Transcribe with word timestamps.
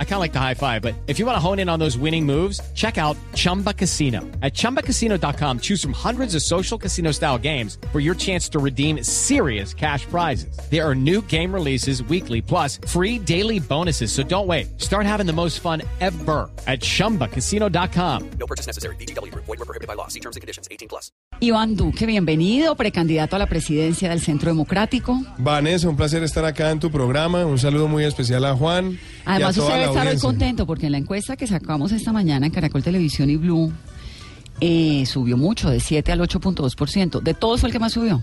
I 0.00 0.04
kind 0.04 0.14
of 0.14 0.20
like 0.20 0.32
the 0.32 0.40
high 0.40 0.54
five, 0.54 0.82
but 0.82 0.94
if 1.06 1.20
you 1.20 1.26
want 1.26 1.36
to 1.36 1.40
hone 1.40 1.60
in 1.60 1.68
on 1.68 1.78
those 1.78 1.96
winning 1.96 2.26
moves, 2.26 2.60
check 2.74 2.98
out 2.98 3.16
Chumba 3.34 3.72
Casino. 3.72 4.22
At 4.42 4.54
chumbacasino.com, 4.54 5.60
choose 5.60 5.80
from 5.80 5.92
hundreds 5.92 6.34
of 6.34 6.42
social 6.42 6.76
casino 6.76 7.12
style 7.12 7.38
games 7.38 7.78
for 7.92 8.00
your 8.00 8.16
chance 8.16 8.48
to 8.48 8.58
redeem 8.58 9.04
serious 9.04 9.72
cash 9.72 10.04
prizes. 10.06 10.58
There 10.68 10.84
are 10.84 10.96
new 10.96 11.22
game 11.22 11.54
releases 11.54 12.02
weekly, 12.02 12.42
plus 12.42 12.80
free 12.88 13.20
daily 13.20 13.60
bonuses. 13.60 14.10
So 14.10 14.24
don't 14.24 14.48
wait. 14.48 14.80
Start 14.80 15.06
having 15.06 15.26
the 15.26 15.32
most 15.32 15.60
fun 15.60 15.82
ever 16.00 16.50
at 16.66 16.80
chumbacasino.com. 16.80 18.30
No 18.40 18.46
purchase 18.48 18.66
necessary. 18.66 18.96
BGW. 18.96 19.32
Void 19.34 19.46
were 19.46 19.56
prohibited 19.58 19.86
by 19.86 19.94
law. 19.94 20.08
See 20.08 20.20
terms 20.20 20.34
and 20.34 20.40
conditions. 20.40 20.66
18 20.72 20.88
plus. 20.88 21.12
Iván 21.40 21.76
Duque, 21.76 22.04
bienvenido, 22.04 22.74
precandidato 22.74 23.36
a 23.36 23.38
la 23.38 23.46
presidencia 23.46 24.08
del 24.08 24.20
Centro 24.20 24.50
Democrático. 24.50 25.20
Vanessa, 25.38 25.88
un 25.88 25.94
placer 25.96 26.24
estar 26.24 26.44
acá 26.44 26.72
en 26.72 26.80
tu 26.80 26.90
programa. 26.90 27.46
Un 27.46 27.58
saludo 27.58 27.86
muy 27.86 28.04
especial 28.04 28.44
a 28.44 28.56
Juan. 28.56 28.98
Además, 29.28 29.58
usted 29.58 29.74
debe 29.74 29.84
estar 29.84 30.06
hoy 30.06 30.18
contento 30.18 30.66
porque 30.66 30.86
en 30.86 30.92
la 30.92 30.98
encuesta 30.98 31.36
que 31.36 31.46
sacamos 31.46 31.92
esta 31.92 32.12
mañana 32.12 32.46
en 32.46 32.52
Caracol 32.52 32.82
Televisión 32.82 33.28
y 33.28 33.36
Blue 33.36 33.70
eh, 34.58 35.04
subió 35.04 35.36
mucho, 35.36 35.68
de 35.68 35.80
7 35.80 36.12
al 36.12 36.20
8.2%. 36.20 37.20
De 37.20 37.34
todos 37.34 37.60
fue 37.60 37.68
el 37.68 37.72
que 37.74 37.78
más 37.78 37.92
subió. 37.92 38.22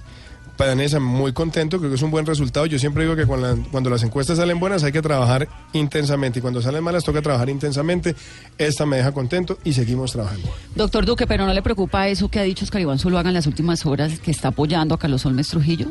Vanessa, 0.58 1.00
muy 1.00 1.34
contento, 1.34 1.77
creo 1.80 1.90
que 1.90 1.95
es 1.98 2.02
un 2.02 2.12
buen 2.12 2.26
resultado. 2.26 2.66
Yo 2.66 2.80
siempre 2.80 3.04
digo 3.04 3.16
que 3.16 3.26
cuando, 3.26 3.48
la- 3.55 3.64
cuando 3.72 3.90
las 3.90 4.04
encuestas 4.04 4.38
salen 4.38 4.59
buenas 4.59 4.84
hay 4.84 4.91
que 4.91 5.02
trabajar 5.02 5.48
intensamente 5.73 6.40
y 6.40 6.41
cuando 6.41 6.62
salen 6.62 6.84
malas 6.84 7.04
toca 7.04 7.22
trabajar 7.22 7.50
intensamente. 7.50 8.16
Esta 8.58 8.86
me 8.86 8.98
deja 8.98 9.12
contento 9.12 9.58
y 9.64 9.73
seguimos 9.73 10.12
trabajando. 10.14 10.48
Doctor 10.76 11.05
Duque, 11.05 11.28
pero 11.28 11.45
¿no 11.45 11.54
le 11.54 11.62
preocupa 11.62 12.08
eso 12.08 12.30
que 12.30 12.40
ha 12.40 12.44
dicho 12.44 12.64
Oscar 12.66 12.81
Iván 12.81 13.00
Zuluaga 13.00 13.30
en 13.30 13.34
las 13.34 13.48
últimas 13.48 13.86
horas, 13.86 14.20
que 14.20 14.31
está 14.31 14.50
apoyando 14.50 14.95
a 14.95 15.00
Carlos 15.00 15.26
Olmes 15.26 15.48
Trujillo? 15.50 15.88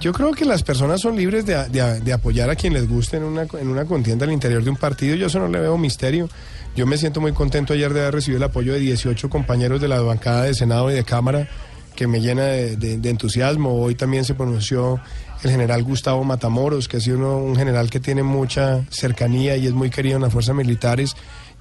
Yo 0.00 0.12
creo 0.12 0.32
que 0.32 0.44
las 0.44 0.62
personas 0.62 1.00
son 1.00 1.16
libres 1.16 1.46
de, 1.46 1.54
de- 1.68 2.00
de 2.00 2.12
apoyar 2.12 2.50
a 2.50 2.56
quien 2.56 2.74
les 2.74 2.88
guste 2.88 3.16
en 3.16 3.22
una, 3.24 3.46
en 3.58 3.68
una 3.68 3.84
contienda 3.84 4.26
al 4.26 4.32
interior 4.32 4.62
de 4.62 4.70
un 4.70 4.76
partido. 4.76 5.14
Yo 5.16 5.26
eso 5.28 5.38
no 5.38 5.48
le 5.48 5.60
veo 5.60 5.78
misterio. 5.78 6.28
Yo 6.74 6.86
me 6.86 6.96
siento 6.96 7.20
muy 7.20 7.32
contento 7.32 7.72
ayer 7.74 7.92
de 7.92 8.00
haber 8.00 8.14
recibido 8.14 8.38
el 8.38 8.44
apoyo 8.44 8.72
de 8.72 8.80
18 8.80 9.28
compañeros 9.30 9.80
de 9.80 9.88
la 9.88 10.00
bancada 10.00 10.44
de 10.44 10.54
Senado 10.54 10.90
y 10.90 10.94
de 10.94 11.04
Cámara, 11.04 11.48
que 11.94 12.06
me 12.06 12.20
llena 12.20 12.44
de, 12.44 13.08
entusiasmo. 13.10 13.80
Hoy 13.82 13.94
también 13.94 14.24
se 14.24 14.34
pronunció 14.34 15.00
el 15.42 15.50
general 15.50 15.82
Gustavo 15.82 16.24
Matamoros, 16.24 16.88
que 16.88 16.98
ha 16.98 17.00
sido 17.00 17.18
uno- 17.18 17.38
un 17.38 17.56
general 17.56 17.90
que 17.90 18.00
tiene 18.00 18.22
mucha 18.22 18.84
cercanía 18.90 19.56
y 19.56 19.66
es 19.66 19.72
muy 19.72 19.90
querido 19.90 20.16
en 20.16 20.22
las 20.22 20.32
fuerzas 20.32 20.54
militares, 20.54 21.16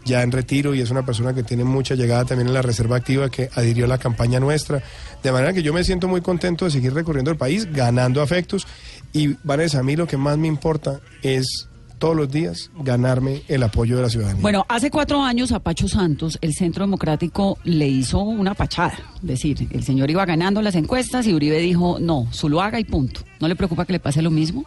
ya 0.05 0.23
en 0.23 0.31
retiro, 0.31 0.73
y 0.73 0.81
es 0.81 0.89
una 0.91 1.05
persona 1.05 1.33
que 1.33 1.43
tiene 1.43 1.63
mucha 1.63 1.95
llegada 1.95 2.25
también 2.25 2.47
en 2.47 2.53
la 2.53 2.61
reserva 2.61 2.97
activa, 2.97 3.29
que 3.29 3.49
adhirió 3.55 3.85
a 3.85 3.87
la 3.87 3.97
campaña 3.97 4.39
nuestra. 4.39 4.81
De 5.21 5.31
manera 5.31 5.53
que 5.53 5.61
yo 5.63 5.73
me 5.73 5.83
siento 5.83 6.07
muy 6.07 6.21
contento 6.21 6.65
de 6.65 6.71
seguir 6.71 6.93
recorriendo 6.93 7.29
el 7.31 7.37
país, 7.37 7.71
ganando 7.71 8.21
afectos. 8.21 8.65
Y 9.13 9.35
Vanessa, 9.43 9.79
a 9.79 9.83
mí 9.83 9.95
lo 9.95 10.07
que 10.07 10.17
más 10.17 10.37
me 10.37 10.47
importa 10.47 10.99
es 11.21 11.67
todos 12.01 12.15
los 12.17 12.29
días 12.31 12.71
ganarme 12.79 13.43
el 13.47 13.63
apoyo 13.63 13.95
de 13.95 14.01
la 14.01 14.09
ciudadanía. 14.09 14.41
Bueno, 14.41 14.65
hace 14.67 14.89
cuatro 14.91 15.21
años 15.23 15.51
a 15.53 15.59
Pacho 15.59 15.87
Santos, 15.87 16.37
el 16.41 16.53
Centro 16.53 16.83
Democrático 16.83 17.57
le 17.63 17.87
hizo 17.87 18.19
una 18.19 18.53
pachada. 18.55 18.97
Es 19.21 19.27
decir, 19.27 19.67
el 19.71 19.83
señor 19.83 20.09
iba 20.09 20.25
ganando 20.25 20.61
las 20.61 20.75
encuestas 20.75 21.27
y 21.27 21.33
Uribe 21.33 21.59
dijo, 21.59 21.97
no, 22.01 22.27
Zuluaga 22.33 22.79
y 22.79 22.83
punto. 22.83 23.21
¿No 23.39 23.47
le 23.47 23.55
preocupa 23.55 23.85
que 23.85 23.93
le 23.93 23.99
pase 23.99 24.21
lo 24.21 24.31
mismo? 24.31 24.65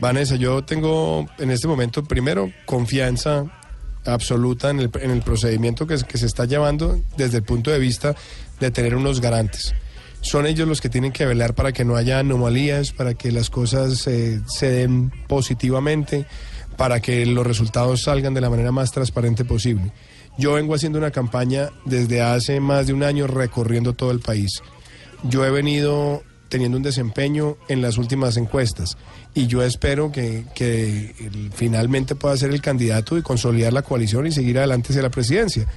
Vanessa, 0.00 0.34
yo 0.36 0.62
tengo 0.64 1.26
en 1.38 1.52
este 1.52 1.68
momento, 1.68 2.02
primero, 2.02 2.50
confianza 2.66 3.44
absoluta 4.04 4.70
en 4.70 4.80
el, 4.80 4.90
en 5.00 5.12
el 5.12 5.22
procedimiento 5.22 5.86
que, 5.86 5.96
se- 5.98 6.04
que 6.04 6.18
se 6.18 6.26
está 6.26 6.44
llevando 6.44 6.98
desde 7.16 7.38
el 7.38 7.44
punto 7.44 7.70
de 7.70 7.78
vista 7.78 8.16
de 8.58 8.70
tener 8.72 8.96
unos 8.96 9.20
garantes. 9.20 9.72
Son 10.20 10.46
ellos 10.46 10.68
los 10.68 10.80
que 10.80 10.88
tienen 10.88 11.10
que 11.12 11.26
velar 11.26 11.54
para 11.54 11.72
que 11.72 11.84
no 11.84 11.96
haya 11.96 12.18
anomalías, 12.20 12.92
para 12.92 13.14
que 13.14 13.32
las 13.32 13.50
cosas 13.50 14.06
eh, 14.06 14.40
se 14.46 14.70
den 14.70 15.10
positivamente, 15.28 16.26
para 16.82 16.98
que 16.98 17.24
los 17.26 17.46
resultados 17.46 18.02
salgan 18.02 18.34
de 18.34 18.40
la 18.40 18.50
manera 18.50 18.72
más 18.72 18.90
transparente 18.90 19.44
posible. 19.44 19.92
Yo 20.36 20.54
vengo 20.54 20.74
haciendo 20.74 20.98
una 20.98 21.12
campaña 21.12 21.70
desde 21.84 22.22
hace 22.22 22.58
más 22.58 22.88
de 22.88 22.92
un 22.92 23.04
año 23.04 23.28
recorriendo 23.28 23.92
todo 23.92 24.10
el 24.10 24.18
país. 24.18 24.60
Yo 25.22 25.46
he 25.46 25.50
venido 25.52 26.24
teniendo 26.48 26.78
un 26.78 26.82
desempeño 26.82 27.56
en 27.68 27.82
las 27.82 27.98
últimas 27.98 28.36
encuestas 28.36 28.96
y 29.32 29.46
yo 29.46 29.62
espero 29.62 30.10
que, 30.10 31.14
finalmente 31.54 32.16
pueda 32.16 32.36
ser 32.36 32.50
el 32.50 32.60
candidato 32.60 33.16
y 33.16 33.22
consolidar 33.22 33.72
la 33.72 33.82
coalición 33.82 34.26
y 34.26 34.32
seguir 34.32 34.58
adelante 34.58 34.88
hacia 34.88 35.02
la 35.02 35.10
presidencia. 35.10 35.68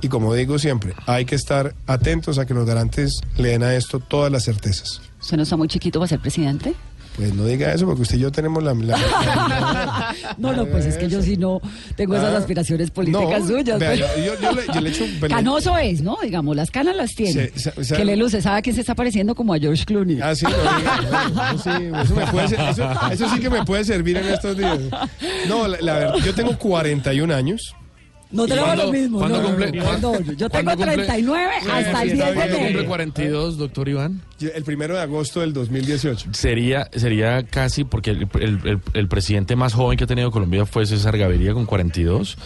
Y 0.00 0.08
como 0.08 0.32
digo 0.32 0.58
siempre, 0.58 0.94
hay 1.04 1.26
que 1.26 1.34
estar 1.34 1.74
atentos 1.86 2.38
a 2.38 2.46
que 2.46 2.54
los 2.54 2.64
garantes 2.64 3.20
le 3.36 3.50
den 3.50 3.62
a 3.62 3.74
esto 3.74 4.00
todas 4.00 4.32
las 4.32 4.44
certezas. 4.44 5.02
¿Usted 5.20 5.36
no 5.36 5.42
está 5.42 5.58
muy 5.58 5.68
chiquito 5.68 5.98
para 5.98 6.08
ser 6.08 6.20
presidente? 6.20 6.74
Pues 7.16 7.32
no 7.34 7.46
diga 7.46 7.72
eso 7.72 7.86
porque 7.86 8.02
usted 8.02 8.16
y 8.18 8.20
yo 8.20 8.30
tenemos 8.30 8.62
la... 8.62 8.74
la- 8.74 10.14
No, 10.38 10.52
no, 10.52 10.66
pues 10.66 10.84
es 10.84 10.98
que 10.98 11.08
yo 11.08 11.22
sí 11.22 11.36
no 11.38 11.60
tengo 11.96 12.14
esas 12.14 12.34
Ah, 12.34 12.38
aspiraciones 12.38 12.90
políticas 12.90 13.40
no, 13.42 13.48
suyas. 13.48 13.78
vea, 13.78 13.88
pues. 13.90 14.00
yo, 14.00 14.06
yo- 14.34 14.40
yo 14.40 14.52
le, 14.52 14.62
yo 14.74 14.80
le 14.82 14.90
echo... 14.90 15.04
Canoso 15.28 15.78
es, 15.78 16.02
¿no? 16.02 16.18
Digamos, 16.22 16.54
las 16.54 16.70
canas 16.70 16.94
las 16.94 17.14
tiene. 17.14 17.32
Se- 17.32 17.58
se- 17.58 17.84
se- 17.84 17.96
que 17.96 18.04
le 18.04 18.16
luce, 18.16 18.42
¿sabe 18.42 18.60
quién 18.60 18.74
se 18.74 18.82
está 18.82 18.94
pareciendo 18.94 19.34
como 19.34 19.54
a 19.54 19.58
George 19.58 19.84
Clooney? 19.86 20.20
Ah, 20.20 20.34
sí, 20.34 20.44
no 20.44 20.50
diga, 20.78 21.30
no, 21.30 21.46
eso, 21.48 21.62
sí, 21.64 21.84
eso 22.04 22.14
me 22.14 22.26
puede 22.26 22.48
ser- 22.48 22.60
eso- 22.60 22.90
eso 23.10 23.28
sí 23.34 23.40
que 23.40 23.48
me 23.50 23.64
puede 23.64 23.84
servir 23.84 24.18
en 24.18 24.26
estos 24.26 24.56
días. 24.58 24.78
No, 25.48 25.66
la, 25.68 25.78
la 25.80 25.94
verdad, 25.94 26.14
yo 26.24 26.34
tengo 26.34 26.58
41 26.58 27.34
años. 27.34 27.74
No 28.30 28.46
tenemos 28.46 28.76
lo 28.76 28.92
mismo. 28.92 29.18
cuándo 29.18 29.42
no, 29.42 29.48
cumple- 29.50 29.72
no, 29.72 29.84
cuándo- 29.84 30.12
no, 30.20 30.32
yo 30.32 30.48
tengo 30.50 30.70
cumple- 30.72 30.94
39 30.94 31.52
hasta 31.56 31.78
el 31.78 31.84
está 31.86 32.02
10 32.02 32.10
de 32.10 32.16
bien. 32.24 32.34
¿Cuándo 32.34 32.56
enero. 32.56 32.66
cumple 32.68 32.86
42, 32.86 33.56
doctor 33.58 33.88
Iván? 33.88 34.22
El 34.54 34.64
primero 34.64 34.94
de 34.94 35.00
agosto 35.02 35.40
del 35.40 35.52
2018. 35.52 36.28
Sería, 36.32 36.88
sería 36.94 37.42
casi, 37.44 37.84
porque 37.84 38.10
el, 38.10 38.28
el- 38.40 38.60
el- 38.64 38.80
el 38.94 39.08
presidente 39.08 39.54
más 39.56 39.74
joven 39.74 39.96
que 39.98 40.04
ha 40.04 40.06
tenido 40.06 40.30
Colombia 40.30 40.66
fue 40.66 40.86
César 40.86 41.16
Gaviria 41.16 41.54
con 41.54 41.66
42. 41.66 42.36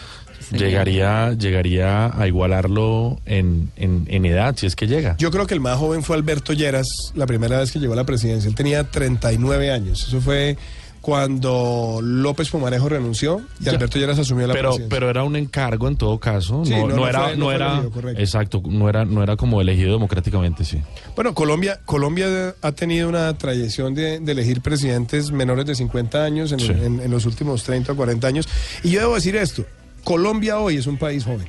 Llegaría, 0.52 1.32
llegaría 1.34 2.06
a 2.18 2.26
igualarlo 2.26 3.20
en, 3.24 3.70
en, 3.76 4.04
en 4.08 4.24
edad, 4.26 4.56
si 4.56 4.66
es 4.66 4.74
que 4.74 4.88
llega. 4.88 5.16
Yo 5.18 5.30
creo 5.30 5.46
que 5.46 5.54
el 5.54 5.60
más 5.60 5.78
joven 5.78 6.02
fue 6.02 6.16
Alberto 6.16 6.52
Lleras, 6.54 6.88
la 7.14 7.26
primera 7.26 7.58
vez 7.60 7.70
que 7.70 7.78
llegó 7.78 7.92
a 7.92 7.96
la 7.96 8.04
presidencia. 8.04 8.48
Él 8.48 8.54
tenía 8.56 8.82
39 8.84 9.70
años. 9.70 10.02
Eso 10.08 10.20
fue 10.20 10.56
cuando 11.00 12.00
López 12.02 12.50
Pumarejo 12.50 12.88
renunció 12.88 13.40
y 13.60 13.64
Ya. 13.64 13.72
Alberto 13.72 13.98
Lleras 13.98 14.18
asumió 14.18 14.46
la 14.46 14.52
pero, 14.54 14.70
presidencia. 14.70 14.94
pero 14.96 15.10
era 15.10 15.24
un 15.24 15.36
encargo 15.36 15.88
en 15.88 15.96
todo 15.96 16.18
caso. 16.18 16.64
Sí, 16.64 16.70
no, 16.72 16.82
no, 16.82 16.88
no 16.88 16.96
no 16.96 17.08
era, 17.08 17.20
fue- 17.24 17.36
no 17.36 17.52
era, 17.52 17.78
elegido, 17.80 18.08
exacto, 18.10 18.62
no 18.66 18.88
era, 18.88 19.04
no 19.04 19.22
era 19.22 19.36
como 19.36 19.60
elegido 19.60 19.92
democráticamente, 19.92 20.64
sí. 20.64 20.82
Bueno, 21.14 21.34
Colombia, 21.34 21.80
Colombia 21.84 22.54
ha 22.60 22.72
tenido 22.72 23.08
una 23.08 23.36
tradición 23.38 23.94
de, 23.94 24.20
de 24.20 24.32
elegir 24.32 24.60
presidentes 24.60 25.30
menores 25.32 25.66
de 25.66 25.74
50 25.74 26.22
años 26.24 26.52
en, 26.52 26.60
Sí. 26.60 26.70
en- 26.70 27.00
en 27.00 27.10
los 27.10 27.26
últimos 27.26 27.62
30 27.64 27.92
o 27.92 27.96
40 27.96 28.26
años. 28.26 28.48
Y 28.82 28.90
yo 28.90 29.00
debo 29.00 29.14
decir 29.14 29.36
esto, 29.36 29.64
Colombia 30.04 30.58
hoy 30.58 30.76
es 30.76 30.86
un 30.86 30.96
país 30.98 31.24
joven. 31.24 31.48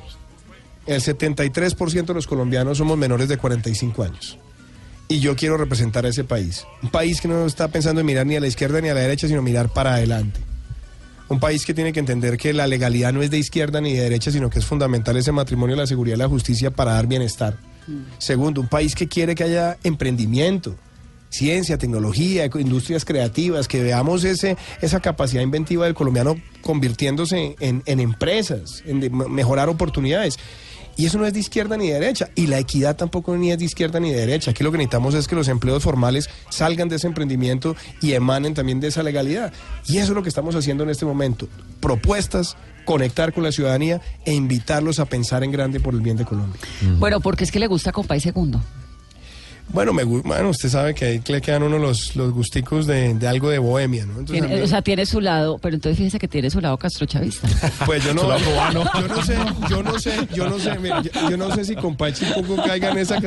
El 0.86 1.00
73% 1.00 2.06
de 2.06 2.14
los 2.14 2.26
colombianos 2.26 2.78
somos 2.78 2.98
menores 2.98 3.28
de 3.28 3.36
45 3.38 4.02
años. 4.02 4.38
Y 5.12 5.20
yo 5.20 5.36
quiero 5.36 5.58
representar 5.58 6.06
a 6.06 6.08
ese 6.08 6.24
país. 6.24 6.64
Un 6.82 6.88
país 6.90 7.20
que 7.20 7.28
no 7.28 7.44
está 7.44 7.68
pensando 7.68 8.00
en 8.00 8.06
mirar 8.06 8.26
ni 8.26 8.36
a 8.36 8.40
la 8.40 8.46
izquierda 8.46 8.80
ni 8.80 8.88
a 8.88 8.94
la 8.94 9.00
derecha, 9.00 9.28
sino 9.28 9.42
mirar 9.42 9.68
para 9.70 9.92
adelante. 9.94 10.40
Un 11.28 11.38
país 11.38 11.66
que 11.66 11.74
tiene 11.74 11.92
que 11.92 12.00
entender 12.00 12.38
que 12.38 12.52
la 12.54 12.66
legalidad 12.66 13.12
no 13.12 13.22
es 13.22 13.30
de 13.30 13.38
izquierda 13.38 13.80
ni 13.82 13.92
de 13.92 14.02
derecha, 14.02 14.30
sino 14.30 14.48
que 14.48 14.58
es 14.58 14.64
fundamental 14.64 15.16
ese 15.18 15.30
matrimonio, 15.32 15.76
la 15.76 15.86
seguridad 15.86 16.16
y 16.16 16.18
la 16.20 16.28
justicia 16.28 16.70
para 16.70 16.92
dar 16.92 17.06
bienestar. 17.06 17.58
Segundo, 18.18 18.60
un 18.62 18.68
país 18.68 18.94
que 18.94 19.06
quiere 19.08 19.34
que 19.34 19.44
haya 19.44 19.76
emprendimiento, 19.82 20.76
ciencia, 21.28 21.76
tecnología, 21.78 22.46
industrias 22.58 23.04
creativas, 23.04 23.68
que 23.68 23.82
veamos 23.82 24.24
ese, 24.24 24.56
esa 24.80 25.00
capacidad 25.00 25.42
inventiva 25.42 25.84
del 25.86 25.94
colombiano 25.94 26.40
convirtiéndose 26.60 27.56
en, 27.60 27.82
en 27.86 28.00
empresas, 28.00 28.82
en 28.86 29.00
de- 29.00 29.10
mejorar 29.10 29.68
oportunidades. 29.68 30.38
Y 30.96 31.06
eso 31.06 31.18
no 31.18 31.26
es 31.26 31.32
de 31.32 31.40
izquierda 31.40 31.76
ni 31.76 31.88
de 31.88 31.94
derecha. 31.94 32.30
Y 32.34 32.46
la 32.46 32.58
equidad 32.58 32.96
tampoco 32.96 33.36
ni 33.36 33.50
es 33.50 33.58
de 33.58 33.64
izquierda 33.64 34.00
ni 34.00 34.10
de 34.10 34.20
derecha. 34.20 34.50
Aquí 34.50 34.62
lo 34.62 34.72
que 34.72 34.78
necesitamos 34.78 35.14
es 35.14 35.26
que 35.28 35.34
los 35.34 35.48
empleos 35.48 35.82
formales 35.82 36.28
salgan 36.50 36.88
de 36.88 36.96
ese 36.96 37.06
emprendimiento 37.06 37.76
y 38.00 38.12
emanen 38.12 38.54
también 38.54 38.80
de 38.80 38.88
esa 38.88 39.02
legalidad. 39.02 39.52
Y 39.86 39.98
eso 39.98 40.12
es 40.12 40.14
lo 40.14 40.22
que 40.22 40.28
estamos 40.28 40.54
haciendo 40.54 40.84
en 40.84 40.90
este 40.90 41.06
momento. 41.06 41.48
Propuestas, 41.80 42.56
conectar 42.84 43.32
con 43.32 43.44
la 43.44 43.52
ciudadanía 43.52 44.00
e 44.24 44.34
invitarlos 44.34 44.98
a 44.98 45.06
pensar 45.06 45.44
en 45.44 45.52
grande 45.52 45.80
por 45.80 45.94
el 45.94 46.00
bien 46.00 46.16
de 46.16 46.24
Colombia. 46.24 46.60
Bueno, 46.98 47.20
porque 47.20 47.44
es 47.44 47.52
que 47.52 47.58
le 47.58 47.66
gusta 47.66 47.92
Compay 47.92 48.20
Segundo. 48.20 48.60
Bueno, 49.72 49.92
me, 49.94 50.04
bueno, 50.04 50.50
usted 50.50 50.68
sabe 50.68 50.94
que 50.94 51.04
ahí 51.06 51.22
le 51.26 51.40
quedan 51.40 51.62
uno 51.62 51.78
los, 51.78 52.14
los 52.14 52.30
gusticos 52.32 52.86
de, 52.86 53.14
de 53.14 53.26
algo 53.26 53.48
de 53.48 53.58
bohemia, 53.58 54.04
¿no? 54.04 54.18
Entonces, 54.20 54.42
a 54.42 54.46
Tiene- 54.46 54.56
mí- 54.60 54.62
o 54.62 54.66
sea, 54.66 54.82
tiene 54.82 55.06
su 55.06 55.20
lado, 55.20 55.58
pero 55.58 55.74
entonces 55.74 55.96
fíjese 55.96 56.18
que 56.18 56.28
tiene 56.28 56.50
su 56.50 56.60
lado 56.60 56.76
castrochavista. 56.76 57.48
pues 57.86 58.04
yo 58.04 58.12
no, 58.12 58.22
yo 58.38 59.08
no 59.08 59.22
sé, 59.24 59.36
yo 59.70 59.82
no 59.82 59.98
sé, 59.98 60.12
yo 60.34 60.50
no 60.50 60.58
sé, 60.58 60.78
mire, 60.78 60.96
yo, 61.02 61.30
yo 61.30 61.36
no 61.38 61.54
sé 61.54 61.64
si 61.64 61.74
Compachi 61.74 62.24
un 62.36 62.46
poco 62.46 62.62
caiga 62.62 62.90
en 62.90 62.98
esa 62.98 63.18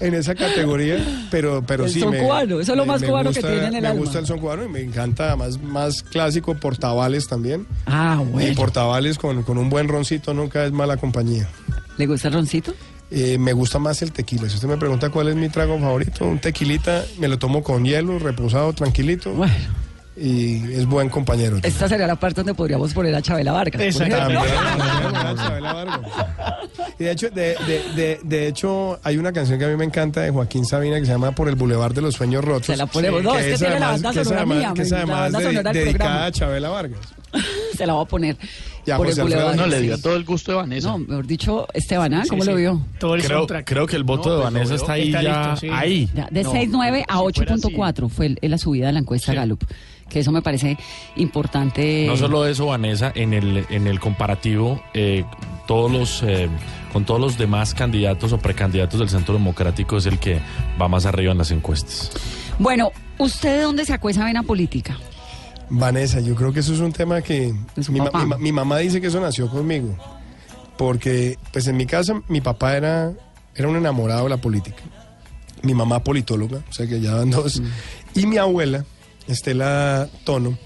en 0.00 0.14
esa 0.14 0.34
categoría, 0.34 0.98
pero 1.30 1.62
pero 1.66 1.84
El 1.86 1.90
sí 1.90 2.00
son 2.00 2.10
me, 2.10 2.18
cubano, 2.18 2.60
eso 2.60 2.72
es 2.72 2.78
lo 2.78 2.84
más 2.84 3.00
me 3.00 3.06
cubano 3.06 3.30
que 3.30 3.40
gusta- 3.40 3.48
tiene 3.50 3.66
en 3.68 3.74
el 3.76 3.82
Me 3.82 3.88
alma. 3.88 4.00
gusta 4.00 4.18
el 4.18 4.26
son 4.26 4.38
cubano 4.40 4.64
y 4.64 4.68
me 4.68 4.80
encanta 4.82 5.34
más 5.36 5.58
más 5.62 6.02
clásico 6.02 6.54
portavales 6.54 7.28
también. 7.28 7.66
Ah, 7.86 8.18
Y 8.22 8.30
bueno. 8.30 8.54
portavales 8.56 9.16
con, 9.16 9.42
con 9.42 9.56
un 9.56 9.70
buen 9.70 9.88
roncito 9.88 10.34
nunca 10.34 10.64
es 10.66 10.72
mala 10.72 10.98
compañía. 10.98 11.48
¿Le 11.96 12.06
gusta 12.06 12.28
el 12.28 12.34
roncito? 12.34 12.74
Eh, 13.10 13.38
me 13.38 13.52
gusta 13.52 13.78
más 13.78 14.02
el 14.02 14.12
tequila. 14.12 14.48
Si 14.48 14.56
usted 14.56 14.68
me 14.68 14.76
pregunta 14.76 15.10
cuál 15.10 15.28
es 15.28 15.36
mi 15.36 15.48
trago 15.48 15.78
favorito, 15.78 16.24
un 16.26 16.38
tequilita, 16.40 17.04
me 17.18 17.28
lo 17.28 17.38
tomo 17.38 17.62
con 17.62 17.84
hielo, 17.84 18.18
reposado, 18.18 18.72
tranquilito. 18.72 19.32
Bueno, 19.32 19.52
Y 20.16 20.72
es 20.72 20.86
buen 20.86 21.08
compañero. 21.10 21.58
esta 21.62 21.88
sería 21.88 22.06
la 22.06 22.16
parte 22.16 22.36
donde 22.40 22.54
podríamos 22.54 22.92
poner 22.94 23.14
a 23.14 23.22
Chabela 23.22 23.52
Vargas. 23.52 23.82
Vargas. 23.98 24.42
Y 26.98 27.04
de 27.04 27.10
hecho, 27.10 27.30
de, 27.30 27.56
de- 27.66 27.82
de- 27.96 28.20
de 28.22 28.46
hecho, 28.48 28.98
hay 29.02 29.16
una 29.18 29.32
canción 29.32 29.58
que 29.58 29.64
a 29.64 29.68
mí 29.68 29.76
me 29.76 29.84
encanta 29.84 30.20
de 30.20 30.30
Joaquín 30.30 30.64
Sabina 30.64 30.98
que 31.00 31.06
se 31.06 31.12
llama 31.12 31.32
Por 31.32 31.48
el 31.48 31.56
Boulevard 31.56 31.94
de 31.94 32.02
los 32.02 32.14
Sueños 32.14 32.44
Rotos. 32.44 32.66
Se 32.66 32.76
la 32.76 32.86
ponemos. 32.86 33.22
No, 33.22 33.36
es 33.38 33.46
que 33.46 33.58
tiene 33.58 33.80
la 33.80 33.90
banda 33.92 34.12
que 34.12 34.24
sonora 34.24 34.42
además- 34.42 34.58
mía, 34.58 34.72
que 34.74 34.82
es 34.82 34.90
la 34.90 34.96
además 34.98 35.32
dedicada 35.32 35.72
programa. 35.72 36.24
a 36.26 36.32
Chabela 36.32 36.68
Vargas. 36.70 37.00
Se 37.76 37.86
la 37.86 37.94
voy 37.94 38.04
a 38.04 38.08
poner. 38.08 38.36
Ya, 38.86 38.98
por 38.98 39.06
el 39.06 39.12
José 39.12 39.22
Alfredo, 39.22 39.42
Boulevard. 39.46 39.56
No, 39.56 39.66
le 39.66 39.80
sí. 39.80 39.86
dio 39.86 39.98
todo 39.98 40.14
el 40.16 40.24
gusto 40.24 40.52
de 40.52 40.56
Vanessa. 40.58 40.88
No, 40.88 40.98
mejor 40.98 41.26
dicho, 41.26 41.66
Esteban, 41.72 42.12
¿ah? 42.14 42.22
¿cómo 42.28 42.44
Sí, 42.44 42.50
lo 42.50 42.56
vio? 42.56 42.86
Todo 42.98 43.14
el 43.14 43.22
Creo, 43.24 43.46
creo 43.64 43.86
que 43.86 43.96
el 43.96 44.04
voto 44.04 44.28
No, 44.28 44.34
de 44.36 44.42
pues, 44.42 44.52
Vanessa 44.52 44.74
está 44.74 44.92
ahí 44.92 45.06
Está 45.08 45.22
ya. 45.22 45.38
listo, 45.52 45.56
sí. 45.56 45.68
Ahí. 45.72 46.08
Ya, 46.14 46.28
de 46.30 46.42
No, 46.42 46.52
6.9 46.52 47.04
a 47.08 47.16
si 47.32 47.32
fuera 47.34 47.54
8.4 47.56 48.08
fue 48.10 48.26
el- 48.26 48.38
la 48.50 48.58
subida 48.58 48.86
de 48.88 48.92
la 48.92 48.98
encuesta 48.98 49.32
Gallup. 49.32 49.64
Que 50.10 50.20
eso 50.20 50.30
me 50.32 50.42
parece 50.42 50.76
importante. 51.16 52.04
No 52.06 52.16
solo 52.18 52.46
eso, 52.46 52.66
Vanessa, 52.66 53.10
en 53.14 53.32
el, 53.32 53.64
en 53.70 53.86
el 53.86 53.98
comparativo, 54.00 54.82
eh, 54.92 55.24
todos 55.66 55.90
los, 55.90 56.22
eh, 56.22 56.48
con 56.92 57.04
todos 57.06 57.18
los 57.20 57.38
demás 57.38 57.72
candidatos 57.74 58.32
o 58.34 58.38
precandidatos 58.38 59.00
del 59.00 59.08
Centro 59.08 59.32
Democrático 59.34 59.96
es 59.96 60.04
el 60.06 60.18
que 60.18 60.40
va 60.80 60.88
más 60.88 61.06
arriba 61.06 61.32
en 61.32 61.38
las 61.38 61.50
encuestas. 61.50 62.10
Bueno, 62.58 62.92
¿usted 63.18 63.56
de 63.56 63.62
dónde 63.62 63.84
sacó 63.86 64.10
esa 64.10 64.24
vena 64.26 64.42
política? 64.42 64.98
Vanessa, 65.70 66.20
yo 66.20 66.34
creo 66.34 66.52
que 66.52 66.60
eso 66.60 66.74
es 66.74 66.80
un 66.80 66.92
tema 66.92 67.22
que 67.22 67.54
mi, 67.88 67.98
ma- 67.98 68.04
papá. 68.06 68.18
mi 68.22 68.26
ma- 68.28 68.36
mi 68.38 68.52
mamá 68.52 68.78
dice 68.78 69.00
que 69.00 69.06
eso 69.08 69.20
nació 69.20 69.48
conmigo. 69.48 69.96
Porque, 70.76 71.38
pues 71.52 71.66
en 71.68 71.76
mi 71.76 71.86
casa, 71.86 72.20
mi 72.28 72.40
papá 72.40 72.76
era, 72.76 73.12
era 73.54 73.68
un 73.68 73.76
enamorado 73.76 74.24
de 74.24 74.30
la 74.30 74.36
política. 74.38 74.82
Mi 75.62 75.72
mamá 75.74 76.02
politóloga, 76.02 76.58
o 76.68 76.72
sea 76.72 76.86
que 76.86 77.00
ya 77.00 77.14
van 77.14 77.30
dos. 77.30 77.62
Y 78.14 78.26
mi 78.26 78.38
abuela, 78.38 78.84
Estela 79.26 80.08
Tono, 80.24 80.58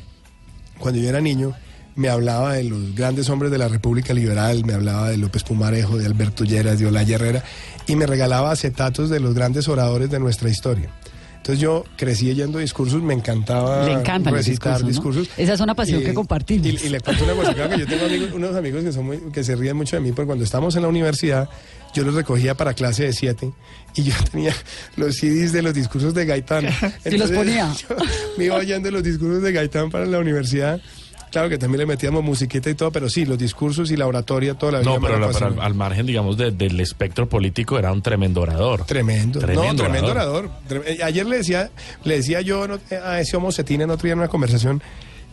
cuando 0.79 1.01
yo 1.01 1.09
era 1.09 1.21
niño, 1.21 1.53
me 1.95 2.09
hablaba 2.09 2.55
de 2.55 2.65
los 2.65 2.95
grandes 2.95 3.29
hombres 3.29 3.51
de 3.51 3.59
la 3.59 3.69
República 3.69 4.15
Liberal, 4.15 4.65
me 4.65 4.73
hablaba 4.75 5.11
de 5.11 5.19
López 5.19 5.45
Pumarejo, 5.45 5.99
de 5.99 6.07
Alberto 6.07 6.45
Lleras, 6.45 6.79
de 6.79 6.87
Olaya 6.87 7.17
Herrera, 7.17 7.45
y 7.87 7.97
me 7.97 8.07
regalaba 8.07 8.51
acetatos 8.51 9.11
de 9.11 9.21
los 9.21 9.35
grandes 9.35 9.69
oradores 9.69 10.11
de 10.11 10.19
nuestra 10.21 10.49
historia. 10.49 10.91
Entonces 11.39 11.61
yo 11.63 11.85
crecí 11.97 12.35
yendo 12.35 12.59
discursos, 12.59 13.03
me 13.03 13.15
encantaba 13.15 13.87
Le 13.87 13.93
encantan 13.93 14.35
los 14.35 14.45
recitar 14.45 14.83
discursos, 14.83 14.83
¿no? 14.83 14.89
discursos. 15.23 15.39
Esa 15.39 15.55
es 15.55 15.61
una 15.61 15.75
pasión 15.75 16.03
que 16.03 16.13
compartimos. 16.13 16.67
Y, 16.67 16.87
y 16.87 16.89
le 16.91 17.01
cuento 17.01 17.25
una 17.25 17.33
cosa, 17.33 17.55
claro 17.55 17.71
que 17.71 17.79
yo 17.81 17.87
tengo 17.87 18.05
amigos- 18.05 18.33
unos 18.35 18.55
amigos 18.57 18.85
que, 18.85 18.93
son 18.93 19.07
muy- 19.07 19.19
que 19.33 19.43
se 19.43 19.57
ríen 19.57 19.77
mucho 19.77 19.97
de 19.97 20.03
mí, 20.03 20.13
porque 20.13 20.27
cuando 20.27 20.45
estábamos 20.45 20.77
en 20.77 20.83
la 20.83 20.89
universidad, 20.89 21.49
yo 21.95 22.05
los 22.05 22.15
recogía 22.15 22.55
para 22.55 22.75
clase 22.75 23.05
de 23.05 23.13
siete 23.15 23.51
y 23.95 24.03
yo 24.03 24.13
tenía 24.31 24.55
los 24.97 25.17
CDs 25.17 25.53
de 25.53 25.63
los 25.63 25.73
discursos 25.73 26.13
de 26.13 26.27
Gaitán. 26.27 26.67
¿Sí 27.09 27.17
los 27.17 27.31
ponía? 27.31 27.73
yo 27.89 27.97
me 28.37 28.45
iba 28.45 28.57
oyendo 28.57 28.91
los 28.91 29.03
discursos 29.03 29.43
de 29.43 29.53
Gaitán 29.53 29.91
para 29.91 30.05
la 30.05 30.19
universidad. 30.19 30.81
Claro 31.31 31.49
que 31.49 31.59
también 31.59 31.81
le 31.81 31.87
metíamos 31.87 32.23
musiquita 32.25 32.71
y 32.71 32.75
todo, 32.75 32.91
pero 32.91 33.09
sí, 33.09 33.25
los 33.25 33.39
discursos 33.39 33.91
y 33.91 33.97
la 33.97 34.07
oratoria 34.07 34.55
toda 34.55 34.73
la 34.73 34.79
vida. 34.81 34.91
No, 34.91 35.01
pero, 35.01 35.19
la- 35.19 35.29
pero 35.31 35.61
al, 35.63 35.75
margen, 35.75 36.07
digamos, 36.07 36.37
de- 36.37 36.51
del 36.51 36.79
espectro 36.81 37.29
político, 37.29 37.79
era 37.79 37.93
un 37.93 38.03
tremendo 38.03 38.41
orador. 38.41 38.85
Tremendo, 38.85 39.39
Tremendo 39.41 39.73
no, 39.73 39.79
tremendo 39.83 40.11
orador. 40.11 40.51
eh, 40.87 40.99
Ayer 41.05 41.27
le 41.27 41.37
decía, 41.39 41.71
le 42.05 42.17
decía 42.17 42.41
yo 42.41 42.67
a 43.05 43.21
ese 43.21 43.37
homo 43.37 43.53
cetina 43.53 43.85
en 43.85 43.91
otro 43.91 44.05
día 44.07 44.13
en 44.15 44.19
una 44.21 44.29
conversación 44.29 44.83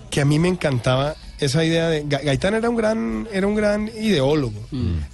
que 0.09 0.21
a 0.21 0.25
mí 0.25 0.37
me 0.39 0.47
encantaba 0.47 1.15
esa 1.39 1.65
idea 1.65 1.89
de 1.89 2.05
Ga- 2.05 2.23
Gaitán 2.23 2.53
era 2.53 2.69
un 2.69 2.75
gran, 2.77 3.27
era 3.33 3.45
un 3.47 3.55
gran 3.55 3.87
ideólogo, 3.99 4.53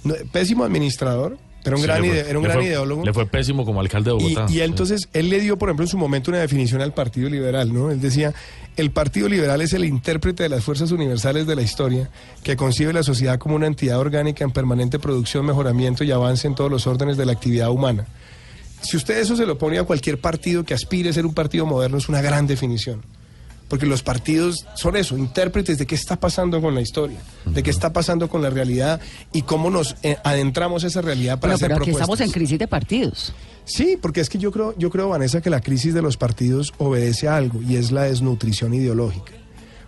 No, 0.04 0.14
pésimo 0.30 0.64
administrador, 0.64 1.38
pero 1.64 1.76
un. 1.76 1.82
Sí, 1.82 1.86
gran, 1.86 2.04
fue- 2.04 2.18
era 2.28 2.38
un 2.38 2.44
gran 2.44 2.56
fue- 2.58 2.66
ideólogo. 2.66 3.04
Le 3.04 3.12
fue 3.12 3.26
pésimo 3.26 3.64
como 3.64 3.80
alcalde 3.80 4.10
de 4.10 4.14
Bogotá. 4.14 4.46
y 4.50 4.60
entonces 4.60 5.08
él 5.12 5.28
le 5.28 5.40
dio, 5.40 5.56
por 5.58 5.68
ejemplo, 5.68 5.84
en 5.84 5.88
su 5.88 5.98
momento 5.98 6.30
una 6.30 6.40
definición 6.40 6.80
al 6.82 6.92
Partido 6.92 7.28
Liberal, 7.30 7.72
¿no? 7.72 7.90
Él 7.90 8.00
decía, 8.00 8.32
el 8.76 8.90
Partido 8.90 9.28
Liberal 9.28 9.60
es 9.60 9.72
el 9.72 9.84
intérprete 9.84 10.42
de 10.42 10.48
las 10.48 10.64
fuerzas 10.64 10.90
universales 10.92 11.46
de 11.46 11.54
la 11.56 11.62
historia, 11.62 12.10
que 12.42 12.56
concibe 12.56 12.92
la 12.92 13.02
sociedad 13.02 13.38
como 13.38 13.54
una 13.56 13.66
entidad 13.66 13.98
orgánica 13.98 14.44
en 14.44 14.50
permanente 14.50 14.98
producción, 14.98 15.44
mejoramiento 15.46 16.04
y 16.04 16.10
avance 16.10 16.46
en 16.46 16.54
todos 16.54 16.70
los 16.70 16.86
órdenes 16.86 17.16
de 17.16 17.26
la 17.26 17.32
actividad 17.32 17.70
humana. 17.70 18.06
Si 18.80 18.96
usted 18.96 19.18
eso 19.20 19.36
se 19.36 19.46
lo 19.46 19.58
pone 19.58 19.78
a 19.78 19.84
cualquier 19.84 20.18
partido 20.20 20.64
que 20.64 20.74
aspire 20.74 21.10
a 21.10 21.12
ser 21.12 21.24
un 21.26 21.34
partido 21.34 21.66
moderno, 21.66 21.98
es 21.98 22.08
una 22.08 22.20
gran 22.20 22.46
definición. 22.48 23.02
Porque 23.72 23.86
los 23.86 24.02
partidos 24.02 24.66
son 24.76 24.96
eso, 24.96 25.16
intérpretes 25.16 25.78
de 25.78 25.86
qué 25.86 25.94
está 25.94 26.16
pasando 26.20 26.60
con 26.60 26.74
la 26.74 26.82
historia, 26.82 27.16
de 27.46 27.62
qué 27.62 27.70
está 27.70 27.90
pasando 27.90 28.28
con 28.28 28.42
la 28.42 28.50
realidad 28.50 29.00
y 29.32 29.42
cómo 29.42 29.70
nos 29.70 29.96
eh, 30.02 30.18
adentramos 30.24 30.84
a 30.84 30.88
esa 30.88 31.00
realidad 31.00 31.40
para 31.40 31.54
Bueno, 31.54 31.56
hacer 31.56 31.68
pero 31.68 31.76
aquí 31.76 31.84
propuestas. 31.92 32.02
estamos 32.10 32.20
en 32.20 32.32
crisis 32.38 32.58
de 32.58 32.68
partidos. 32.68 33.32
Sí, 33.64 33.96
porque 33.98 34.20
es 34.20 34.28
que 34.28 34.36
yo 34.36 34.52
creo, 34.52 34.74
yo 34.76 34.90
creo, 34.90 35.08
Vanessa, 35.08 35.40
que 35.40 35.48
la 35.48 35.62
crisis 35.62 35.94
de 35.94 36.02
los 36.02 36.18
partidos 36.18 36.74
obedece 36.76 37.28
a 37.28 37.36
algo 37.36 37.62
y 37.62 37.76
es 37.76 37.92
la 37.92 38.02
desnutrición 38.02 38.74
ideológica. 38.74 39.32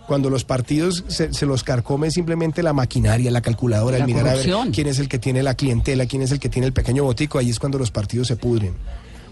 Cuando 0.07 0.31
los 0.31 0.45
partidos 0.45 1.03
se, 1.07 1.31
se 1.31 1.45
los 1.45 1.63
carcome 1.63 2.09
simplemente 2.09 2.63
la 2.63 2.73
maquinaria, 2.73 3.29
la 3.29 3.41
calculadora, 3.41 3.99
La 3.99 4.05
el 4.05 4.07
mirar 4.11 4.27
a 4.29 4.33
ver 4.33 4.49
quién 4.73 4.87
es 4.87 4.97
el 4.97 5.07
que 5.07 5.19
tiene 5.19 5.43
la 5.43 5.53
clientela, 5.53 6.07
quién 6.07 6.23
es 6.23 6.31
el 6.31 6.39
que 6.39 6.49
tiene 6.49 6.65
el 6.65 6.73
pequeño 6.73 7.03
botico, 7.03 7.37
ahí 7.37 7.51
es 7.51 7.59
cuando 7.59 7.77
los 7.77 7.91
partidos 7.91 8.29
se 8.29 8.35
pudren. 8.35 8.73